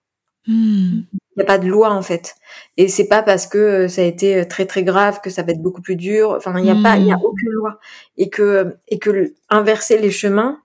[1.36, 2.36] Il n'y a pas de loi en fait.
[2.78, 5.44] Et c'est pas parce que euh, ça a été euh, très très grave que ça
[5.44, 6.32] va être beaucoup plus dur.
[6.38, 7.24] Enfin, il n'y a pas, il y a Mm.
[7.26, 7.80] aucune loi.
[8.18, 10.60] Et que et que le- inverser les chemins,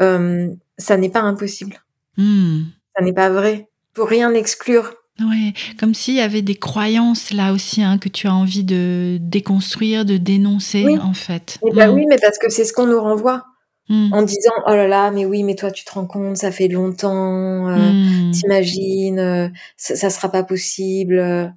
[0.00, 1.82] euh, ça n'est pas impossible.
[2.16, 2.62] Hmm.
[2.96, 3.68] Ça n'est pas vrai.
[3.94, 4.94] Faut rien exclure.
[5.20, 9.18] Ouais, comme s'il y avait des croyances là aussi hein, que tu as envie de
[9.20, 10.98] déconstruire, de dénoncer Oui.
[10.98, 11.58] en fait.
[11.66, 11.94] Et bah Hmm.
[11.94, 13.44] oui, mais parce que c'est ce qu'on nous renvoie
[13.92, 14.08] Hmm.
[14.12, 16.68] en disant oh là là, mais oui, mais toi tu te rends compte, ça fait
[16.68, 17.68] longtemps.
[17.68, 18.30] euh, Hmm.
[18.32, 21.54] T'imagines, euh, ça, ça sera pas possible.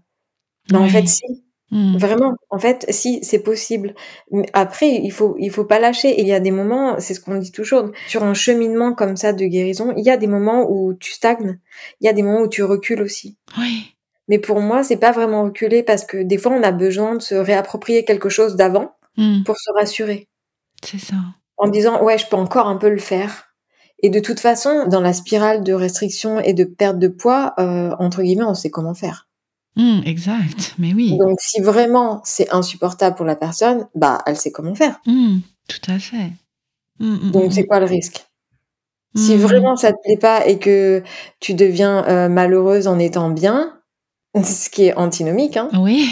[0.72, 1.24] Mais en fait, si.
[1.72, 1.98] Hmm.
[1.98, 3.96] Vraiment, en fait, si, c'est possible.
[4.32, 6.10] Mais après, il faut, il faut pas lâcher.
[6.10, 9.18] Et il y a des moments, c'est ce qu'on dit toujours, sur un cheminement comme
[9.18, 11.60] ça de guérison, il y a des moments où tu stagnes,
[12.02, 13.38] il y a des moments où tu recules aussi.
[13.58, 13.96] Oui.
[14.28, 17.22] Mais pour moi, c'est pas vraiment reculer parce que des fois, on a besoin de
[17.22, 18.92] se réapproprier quelque chose d'avant
[19.46, 20.28] pour se rassurer.
[20.84, 21.16] C'est ça.
[21.58, 23.46] En disant, ouais, je peux encore un peu le faire.
[24.04, 27.96] Et de toute façon, dans la spirale de restriction et de perte de poids, euh,
[27.98, 29.28] entre guillemets, on sait comment faire.
[29.78, 30.74] Hmm, exact.
[30.78, 31.18] Mais oui.
[31.18, 35.00] Donc, si vraiment c'est insupportable pour la personne, bah, elle sait comment faire.
[35.06, 35.40] Hmm.
[35.68, 36.32] Tout à fait.
[37.00, 38.26] Hmm, Donc, c'est quoi le risque?
[39.18, 41.02] Si vraiment ça te plaît pas et que
[41.40, 43.75] tu deviens euh, malheureuse en étant bien,
[44.44, 46.10] ce qui est antinomique, hein, Oui,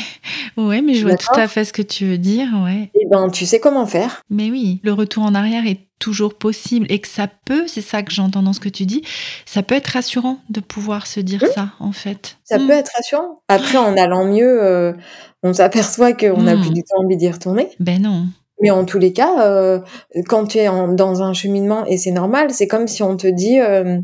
[0.57, 2.89] ouais, mais je vois tout à fait ce que tu veux dire, ouais.
[2.99, 4.21] eh ben, tu sais comment faire.
[4.29, 8.03] Mais oui, le retour en arrière est toujours possible et que ça peut, c'est ça
[8.03, 9.03] que j'entends dans ce que tu dis,
[9.45, 11.49] ça peut être rassurant de pouvoir se dire Oui.
[11.55, 12.37] ça en fait.
[12.43, 12.67] Ça Hmm.
[12.67, 13.41] peut être rassurant.
[13.47, 14.93] Après, en allant mieux, euh,
[15.43, 16.61] on s'aperçoit qu'on n'a Mm.
[16.61, 17.69] plus du tout envie d'y retourner.
[17.79, 18.25] Ben non.
[18.61, 19.79] Mais en tous les cas, euh,
[20.27, 23.27] quand tu es en- dans un cheminement, et c'est normal, c'est comme si on te
[23.27, 23.99] dit, euh,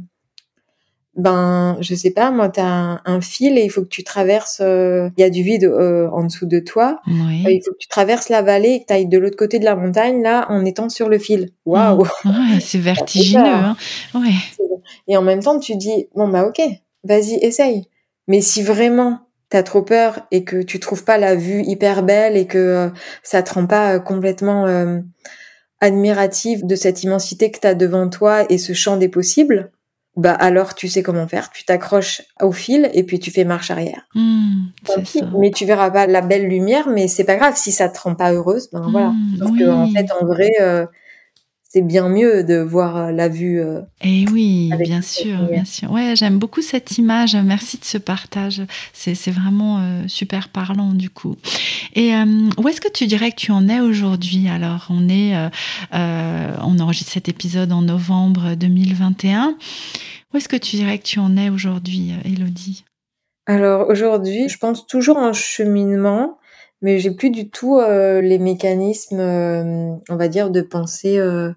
[1.19, 4.61] ben, je sais pas, moi, t'as un, un fil et il faut que tu traverses,
[4.61, 7.43] euh, il y a du vide euh, en dessous de toi, Oui.
[7.45, 9.59] Euh, il faut que tu traverses la vallée et que tu ailles de l'autre côté
[9.59, 11.49] de la montagne, là, en étant sur le fil.
[11.65, 12.29] Waouh Hmm.
[12.53, 13.43] Ouais, c'est vertigineux.
[13.43, 13.53] peur.
[13.53, 13.77] Hein.
[14.15, 14.33] Ouais.
[15.07, 16.61] Et en même temps, tu dis, bon, bah ok,
[17.03, 17.87] vas-y, essaye.
[18.27, 22.37] Mais si vraiment t'as trop peur et que tu trouves pas la vue hyper belle
[22.37, 22.89] et que euh,
[23.23, 24.99] ça te rend pas complètement euh,
[25.81, 29.71] admirative de cette immensité que t'as devant toi et ce champ des possibles,
[30.19, 31.49] bah alors tu sais comment faire.
[31.51, 34.07] Tu t'accroches au fil et puis tu fais marche arrière.
[34.13, 34.67] Hmm,
[35.03, 37.99] pis, mais tu verras pas la belle lumière, mais c'est pas grave si ça te
[37.99, 39.09] rend pas heureuse, ben voilà.
[39.09, 40.85] Hmm, Parce que en fait, en vrai, euh,
[41.71, 43.61] c'est bien mieux de voir la vue.
[44.01, 45.91] Et eh oui, bien sûr, bien sûr.
[45.91, 47.35] Ouais, j'aime beaucoup cette image.
[47.35, 48.63] Merci de ce partage.
[48.91, 51.35] C'est vraiment super parlant du coup.
[51.93, 52.11] Et
[52.57, 54.49] où est-ce que tu dirais que tu en es aujourd'hui?
[54.49, 55.35] Alors, on est,
[55.93, 59.55] on enregistre cet épisode en novembre 2021.
[60.33, 62.83] Où est-ce que tu dirais que tu en es aujourd'hui, Elodie?
[63.45, 66.38] Alors aujourd'hui, je pense toujours en cheminement
[66.81, 71.51] mais j'ai plus du tout euh, les mécanismes, euh, on va dire, de pensée euh,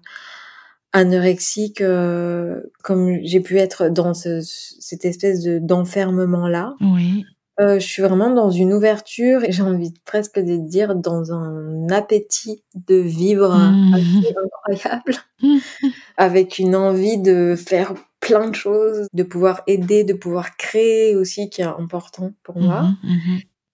[0.91, 1.81] anorexique
[2.83, 6.75] comme j'ai pu être dans ce, cette espèce de d'enfermement là.
[6.81, 7.25] Oui.
[7.59, 12.63] je suis vraiment dans une ouverture et j'ai envie presque de dire dans un appétit
[12.75, 13.93] de vivre mmh.
[13.95, 15.57] assez incroyable, mmh.
[16.17, 21.49] avec une envie de faire plein de choses, de pouvoir aider, de pouvoir créer aussi
[21.49, 22.89] qui est important pour moi.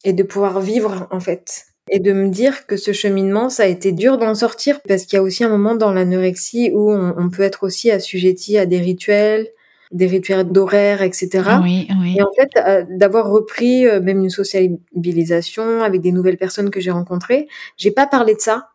[0.04, 3.66] Et de pouvoir vivre en fait et de me dire que ce cheminement, ça a
[3.66, 7.30] été dur d'en sortir parce qu'il y a aussi un moment dans l'anorexie où on,
[7.30, 9.48] peut être aussi assujetti à des rituels,
[9.92, 11.30] des rituels d'horaire, etc.
[11.64, 12.18] Oui, oui.
[12.18, 16.80] Et en fait, euh, d'avoir repris euh, même une sociabilisation avec des nouvelles personnes que
[16.80, 18.70] j'ai rencontrées, j'ai pas parlé de ça,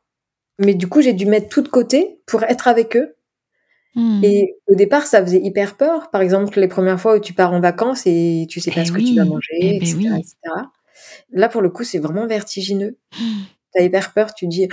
[0.59, 3.15] mais du coup, j'ai dû mettre tout de côté pour être avec eux.
[3.95, 4.25] Hmm.
[4.25, 6.11] Et au départ, ça faisait hyper peur.
[6.11, 8.87] Par exemple, les premières fois où tu pars en vacances et tu sais pas eh
[8.87, 10.35] ce que tu vas manger, eh etc., ben etc.
[11.33, 12.99] Là, pour le coup, c'est vraiment vertigineux.
[13.73, 14.69] T'as hyper peur, tu dis,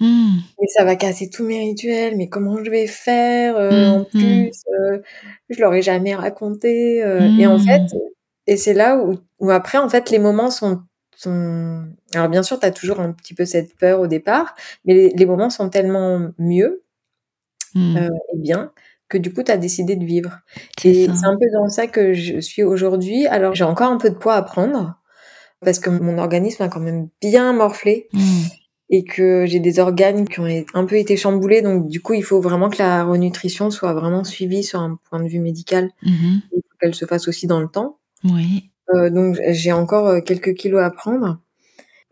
[0.00, 0.36] hmm.
[0.60, 4.02] mais ça va casser tous mes rituels, mais comment je vais faire euh, En hmm,
[4.02, 4.06] hmm.
[4.06, 4.98] plus, euh,
[5.50, 7.02] je l'aurais jamais raconté.
[7.04, 7.82] Euh, et en fait,
[8.46, 10.82] et c'est là où, où, après, en fait, les moments sont,
[11.16, 11.84] sont...
[12.14, 14.54] Alors bien sûr, t'as toujours un petit peu cette peur au départ,
[14.84, 16.82] mais les, les moments sont tellement mieux
[17.76, 18.72] et bien
[19.08, 20.40] que du coup, tu as décidé de vivre.
[20.84, 23.26] Et c'est un peu dans ça que je suis aujourd'hui.
[23.26, 24.98] Alors, j'ai encore un peu de poids à prendre
[25.64, 28.42] parce que mon organisme a quand même bien morflé mmh.
[28.90, 31.62] et que j'ai des organes qui ont un peu été chamboulés.
[31.62, 35.22] Donc, du coup, il faut vraiment que la renutrition soit vraiment suivie sur un point
[35.22, 36.36] de vue médical mmh.
[36.52, 37.98] et qu'elle se fasse aussi dans le temps.
[38.24, 38.70] Oui.
[38.94, 41.38] Euh, donc, j'ai encore euh, quelques kilos à prendre.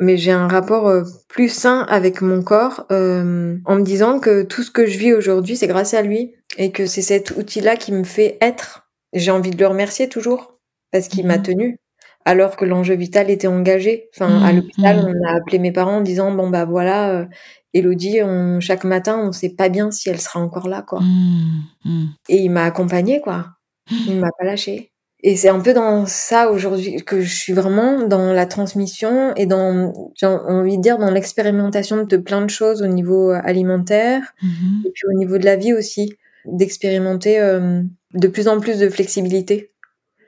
[0.00, 4.42] Mais j'ai un rapport euh, plus sain avec mon corps euh, en me disant que
[4.42, 7.76] tout ce que je vis aujourd'hui, c'est grâce à lui et que c'est cet outil-là
[7.76, 8.88] qui me fait être.
[9.12, 10.58] J'ai envie de le remercier toujours
[10.90, 11.42] parce qu'il m'a mmh.
[11.42, 11.78] tenu
[12.24, 14.08] alors que l'enjeu vital était engagé.
[14.14, 15.14] Enfin, à mmh, l'hôpital, mmh.
[15.14, 17.26] on a appelé mes parents en disant bon bah voilà, euh,
[17.72, 21.00] Elodie, on, chaque matin, on sait pas bien si elle sera encore là, quoi.
[21.00, 23.46] Mmh, et il m'a accompagné, quoi.
[23.90, 24.92] Il m'a pas lâché.
[25.26, 29.46] Et c'est un peu dans ça aujourd'hui que je suis vraiment dans la transmission et
[29.46, 34.90] dans, j'ai envie de dire, dans l'expérimentation de plein de choses au niveau alimentaire et
[34.92, 36.12] puis au niveau de la vie aussi,
[36.44, 37.80] d'expérimenter euh,
[38.12, 39.72] de plus en plus de flexibilité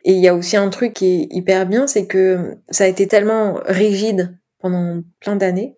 [0.06, 2.86] et il y a aussi un truc qui est hyper bien, c'est que ça a
[2.86, 5.76] été tellement rigide pendant plein d'années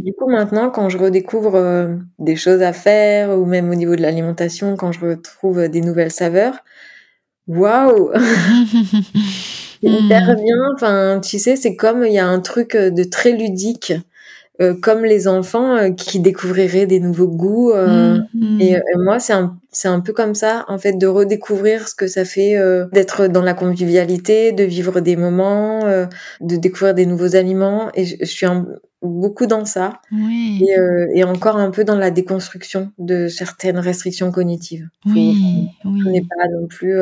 [0.00, 3.94] du coup maintenant quand je redécouvre euh, des choses à faire ou même au niveau
[3.94, 6.58] de l'alimentation quand je retrouve des nouvelles saveurs
[7.46, 8.10] waouh
[9.82, 13.92] hyper bien enfin tu sais c'est comme il y a un truc de très ludique
[14.60, 17.70] euh, comme les enfants euh, qui découvriraient des nouveaux goûts.
[17.70, 18.60] Euh, mm-hmm.
[18.60, 22.08] et, moi, c'est un, c'est un peu comme ça, en fait, de redécouvrir ce que
[22.08, 22.56] ça fait
[22.92, 25.84] d'être dans la convivialité, de vivre des moments,
[26.40, 27.88] de découvrir des nouveaux aliments.
[27.94, 28.46] Et je, suis
[29.02, 30.00] beaucoup dans ça.
[30.10, 30.66] Oui.
[30.66, 34.88] Et, et, encore un peu dans la déconstruction de certaines restrictions cognitives.
[35.06, 35.68] Oui, oui.
[35.84, 36.98] On n'est pas non plus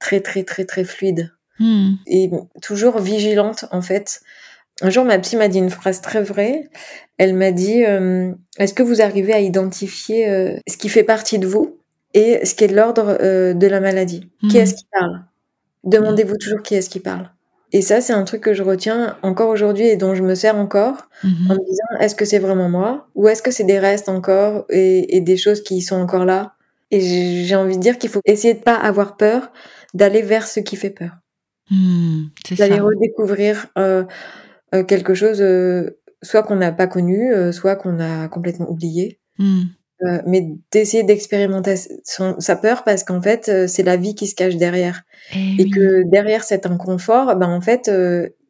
[0.00, 1.30] très, très, très, très fluide.
[1.60, 1.92] Mm.
[2.08, 2.30] Et
[2.62, 4.22] toujours vigilante, en fait,
[4.80, 6.68] un jour, ma psy m'a dit une phrase très vraie.
[7.18, 11.38] Elle m'a dit euh, Est-ce que vous arrivez à identifier euh, ce qui fait partie
[11.38, 11.78] de vous
[12.14, 14.28] et ce qui est de l'ordre euh, de la maladie?
[14.48, 15.24] Qui est-ce qui parle?
[15.84, 17.30] Demandez-vous toujours qui est-ce qui parle.
[17.72, 20.56] Et ça, c'est un truc que je retiens encore aujourd'hui et dont je me sers
[20.56, 21.50] encore mhm.
[21.50, 24.64] en me disant est-ce que c'est vraiment moi ou est-ce que c'est des restes encore
[24.70, 26.54] et, et, des choses qui sont encore là?
[26.90, 29.52] Et j'ai envie de dire qu'il faut essayer de pas avoir peur
[29.94, 31.12] d'aller vers ce qui fait peur.
[31.70, 32.24] Mmh,
[32.58, 34.02] d'aller redécouvrir euh,
[34.86, 39.20] quelque chose euh, soit qu'on n'a pas connu, euh, soit qu'on a complètement oublié.
[39.38, 39.62] Hmm.
[40.26, 45.02] mais d'essayer d'expérimenter sa peur parce qu'en fait c'est la vie qui se cache derrière
[45.34, 47.90] eh et, que derrière cet inconfort ben en fait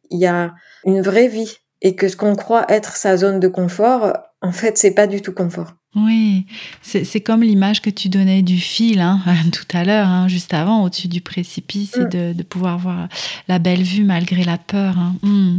[0.09, 0.53] il y a
[0.83, 4.77] une vraie vie et que ce qu'on croit être sa zone de confort en fait
[4.77, 6.45] c'est pas du tout confort oui,
[6.81, 9.19] c'est comme l'image que tu donnais du fil hein,
[9.51, 12.33] tout à l'heure, hein, juste avant, au-dessus du précipice, et mm.
[12.33, 13.09] de, pouvoir voir
[13.49, 14.97] la belle vue malgré la peur.
[14.97, 15.15] Hein.
[15.21, 15.57] Mm.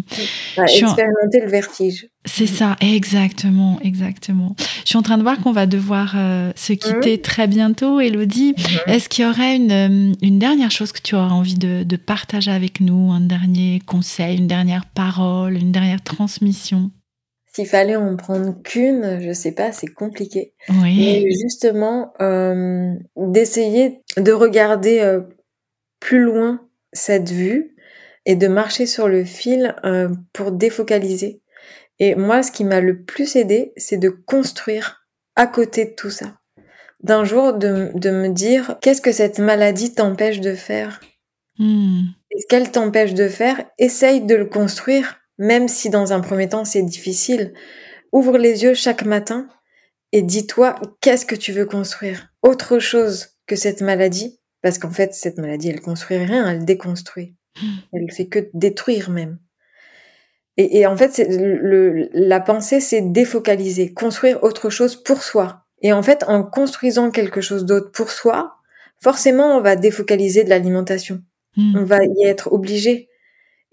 [0.56, 2.06] expérimenter le vertige.
[2.24, 4.56] C'est ça, exactement, exactement.
[4.84, 7.20] Je suis en train de voir qu'on va devoir euh, se quitter mm.
[7.20, 8.54] très bientôt, Elodie.
[8.54, 8.90] Mm-hmm.
[8.90, 11.96] Est-ce qu'il y aurait une, euh, une, dernière chose que tu aurais envie de, de
[11.96, 16.90] partager avec nous, un dernier conseil, une dernière parole, une dernière transmission?
[17.54, 20.54] S'il fallait en prendre qu'une, je sais pas, c'est compliqué.
[20.70, 20.96] Oui.
[20.96, 25.20] Mais justement, euh, d'essayer de regarder euh,
[26.00, 27.76] plus loin cette vue
[28.24, 31.42] et de marcher sur le fil euh, pour défocaliser.
[31.98, 36.10] Et moi, ce qui m'a le plus aidé, c'est de construire à côté de tout
[36.10, 36.38] ça.
[37.00, 41.00] D'un jour, de, de me dire, qu'est-ce que cette maladie t'empêche de faire?
[41.58, 42.02] Hmm.
[42.30, 46.48] Et ce qu'elle t'empêche de faire, essaye de le construire, même si dans un premier
[46.48, 47.52] temps c'est difficile.
[48.12, 49.48] Ouvre les yeux chaque matin
[50.12, 52.28] et dis-toi qu'est-ce que tu veux construire?
[52.42, 57.34] Autre chose que cette maladie, parce qu'en fait cette maladie elle construit rien, elle déconstruit.
[57.92, 59.38] Elle fait que détruire même.
[60.56, 65.64] Et, et en fait le, la pensée c'est défocaliser, construire autre chose pour soi.
[65.80, 68.54] Et en fait en construisant quelque chose d'autre pour soi,
[69.02, 71.20] forcément on va défocaliser de l'alimentation.
[71.56, 71.78] Hmm.
[71.78, 73.08] On va y être obligé.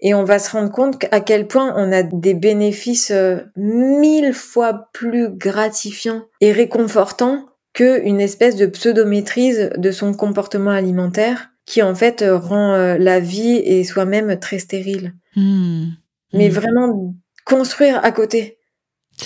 [0.02, 4.32] Et on va se rendre compte à quel point on a des bénéfices euh, mille
[4.32, 11.94] fois plus gratifiants et réconfortants qu'une espèce de pseudo-maîtrise de son comportement alimentaire qui en
[11.94, 15.14] fait euh, rend euh, la vie et soi-même très stérile.
[15.36, 15.86] Hmm.
[16.32, 16.52] Mais Hmm.
[16.52, 18.58] vraiment construire à côté.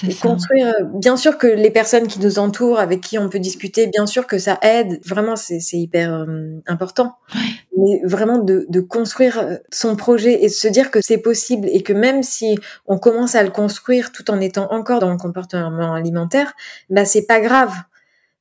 [0.01, 0.29] C'est Et ça.
[0.29, 3.87] construire, euh, bien sûr que les personnes qui nous entourent, avec qui on peut discuter,
[3.87, 5.01] bien sûr que ça aide.
[5.07, 7.17] Vraiment, c'est hyper euh, important.
[7.35, 7.41] Ouais.
[7.79, 11.69] Mais vraiment de, de construire euh, son projet et de se dire que c'est possible
[11.71, 15.19] et que même si on commence à le construire tout en étant encore dans le
[15.19, 16.53] comportement alimentaire,
[16.91, 17.73] bah c'est pas grave.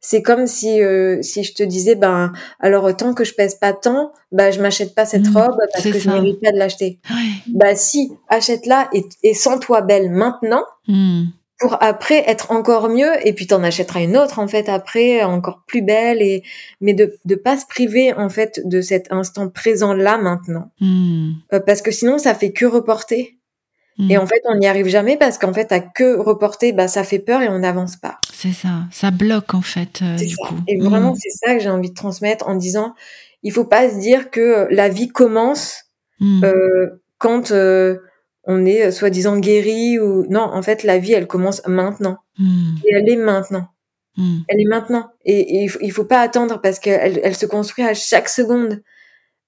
[0.06, 3.72] C'est comme si euh, si je te disais ben alors tant que je pèse pas
[3.72, 6.12] tant, bah je m'achète pas cette Mmh, robe parce que je ça.
[6.12, 7.00] mérite pas de l'acheter.
[7.10, 7.16] Ouais.
[7.48, 11.28] Bah si, achète-la et, et sens-toi belle maintenant Hmm.
[11.64, 15.64] Pour après être encore mieux et puis t'en achèteras une autre en fait après encore
[15.66, 16.44] plus belle et
[16.82, 21.32] mais de de pas se priver en fait de cet instant présent là maintenant Hmm.
[21.54, 23.38] Euh, parce que sinon ça fait que reporter
[23.98, 24.10] Hmm.
[24.10, 27.04] et en fait on n'y arrive jamais parce qu'en fait à que reporter bah ça
[27.04, 28.70] fait peur et on n'avance pas C'est ça.
[28.92, 30.48] Ça bloque en fait euh, du ça.
[30.48, 30.56] coup.
[30.68, 31.18] et vraiment Hmm.
[31.22, 32.96] c'est ça que j'ai envie de transmettre en disant
[33.44, 35.84] il faut pas se dire que la vie commence
[36.44, 36.88] euh,
[37.20, 38.00] quand euh,
[38.46, 42.76] on est euh, soi-disant guéri ou non en fait la vie elle commence maintenant Hmm.
[42.86, 43.68] et elle est maintenant
[44.16, 44.42] Hmm.
[44.48, 45.10] Elle est maintenant.
[45.26, 48.30] Et, et il, faut, il faut pas attendre parce qu'elle elle se construit à chaque
[48.30, 48.84] seconde.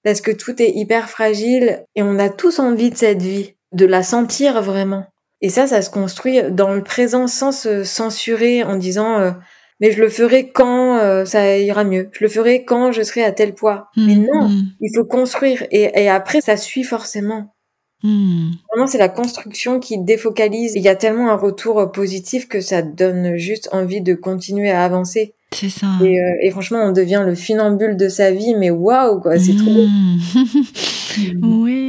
[0.02, 3.86] Parce que tout est hyper fragile et on a tous envie de cette vie, de
[3.86, 5.06] la sentir vraiment.
[5.40, 9.30] Et ça, ça se construit dans le présent sans se censurer en disant euh,
[9.78, 12.08] mais je le ferai quand euh, ça ira mieux.
[12.12, 13.88] Je le ferai quand je serai à tel poids.
[13.96, 14.62] Mais non, Hmm.
[14.80, 17.54] il faut construire et, et après ça suit forcément.
[18.02, 18.50] Hmm.
[18.72, 20.74] Vraiment, c'est la construction qui défocalise.
[20.74, 24.84] Il y a tellement un retour positif que ça donne juste envie de continuer à
[24.84, 25.34] avancer.
[25.52, 25.86] C'est ça.
[26.02, 29.56] Et, euh, et franchement, on devient le funambule de sa vie, mais waouh, quoi, c'est
[29.56, 29.86] trop beau.
[29.86, 30.18] Hmm.
[31.42, 31.85] Oui,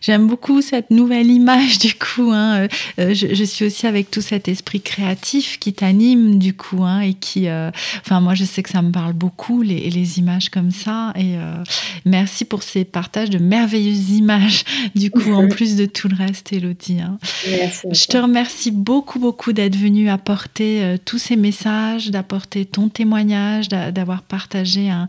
[0.00, 2.30] j'aime beaucoup cette nouvelle image du coup.
[2.32, 2.68] Hein.
[2.98, 7.00] Euh, je, je, suis aussi avec tout cet esprit créatif qui t'anime du coup hein,
[7.00, 7.70] et qui, euh,
[8.00, 11.36] enfin moi je sais que ça me parle beaucoup les, les images comme ça et
[11.36, 11.62] euh,
[12.04, 14.64] merci pour ces partages de merveilleuses images
[14.94, 17.00] du coup en plus de tout le reste, Elodie.
[17.00, 17.18] Hein.
[17.48, 17.86] Merci.
[17.90, 23.68] Je te remercie beaucoup beaucoup d'être venue apporter euh, tous ces messages, d'apporter ton témoignage,
[23.68, 25.08] d'avoir partagé un,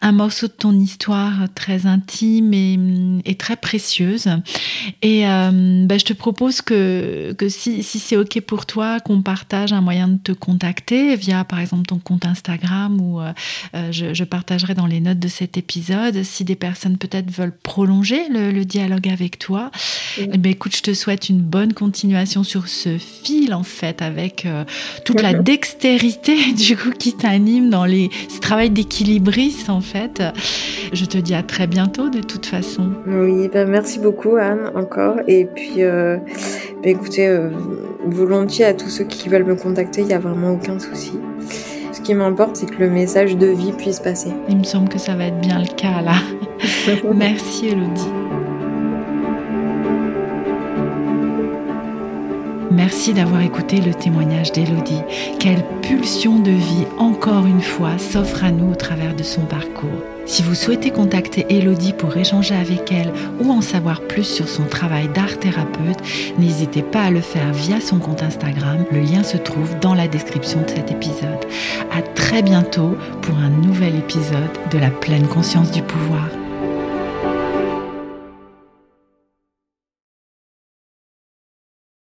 [0.00, 2.78] un morceau de ton histoire très intime et
[3.24, 3.56] est très
[3.98, 4.28] précieuse.
[5.02, 9.22] Et euh, bah, je te propose que, que si, si c'est OK pour toi, qu'on
[9.22, 13.32] partage un moyen de te contacter via, par exemple, ton compte Instagram ou euh,
[13.90, 16.22] je, je, partagerai dans les notes de cet épisode.
[16.22, 19.70] Si des personnes peut-être veulent prolonger le, le, dialogue avec toi,
[20.18, 24.44] eh bien, écoute, je te souhaite une bonne continuation sur ce fil, en fait, avec
[24.46, 24.64] euh,
[25.04, 30.22] toute la dextérité, du coup, qui t'anime dans les, ce travail d'équilibriste, en fait.
[30.92, 32.90] Je te dis à très bientôt, de toute façon.
[33.06, 35.16] Oui, bah merci beaucoup Anne encore.
[35.26, 36.18] Et puis, euh,
[36.82, 37.48] bah écoutez, euh,
[38.04, 41.12] volontiers à tous ceux qui veulent me contacter, il n'y a vraiment aucun souci.
[41.92, 44.30] Ce qui m'importe, c'est que le message de vie puisse passer.
[44.50, 46.16] Il me semble que ça va être bien le cas là.
[47.14, 48.12] merci Elodie.
[52.70, 55.02] Merci d'avoir écouté le témoignage d'Elodie.
[55.40, 60.17] Quelle pulsion de vie, encore une fois, s'offre à nous au travers de son parcours.
[60.28, 64.64] Si vous souhaitez contacter Elodie pour échanger avec elle ou en savoir plus sur son
[64.64, 65.98] travail d'art thérapeute,
[66.38, 68.84] n'hésitez pas à le faire via son compte Instagram.
[68.92, 71.46] Le lien se trouve dans la description de cet épisode.
[71.90, 76.28] À très bientôt pour un nouvel épisode de la pleine conscience du pouvoir.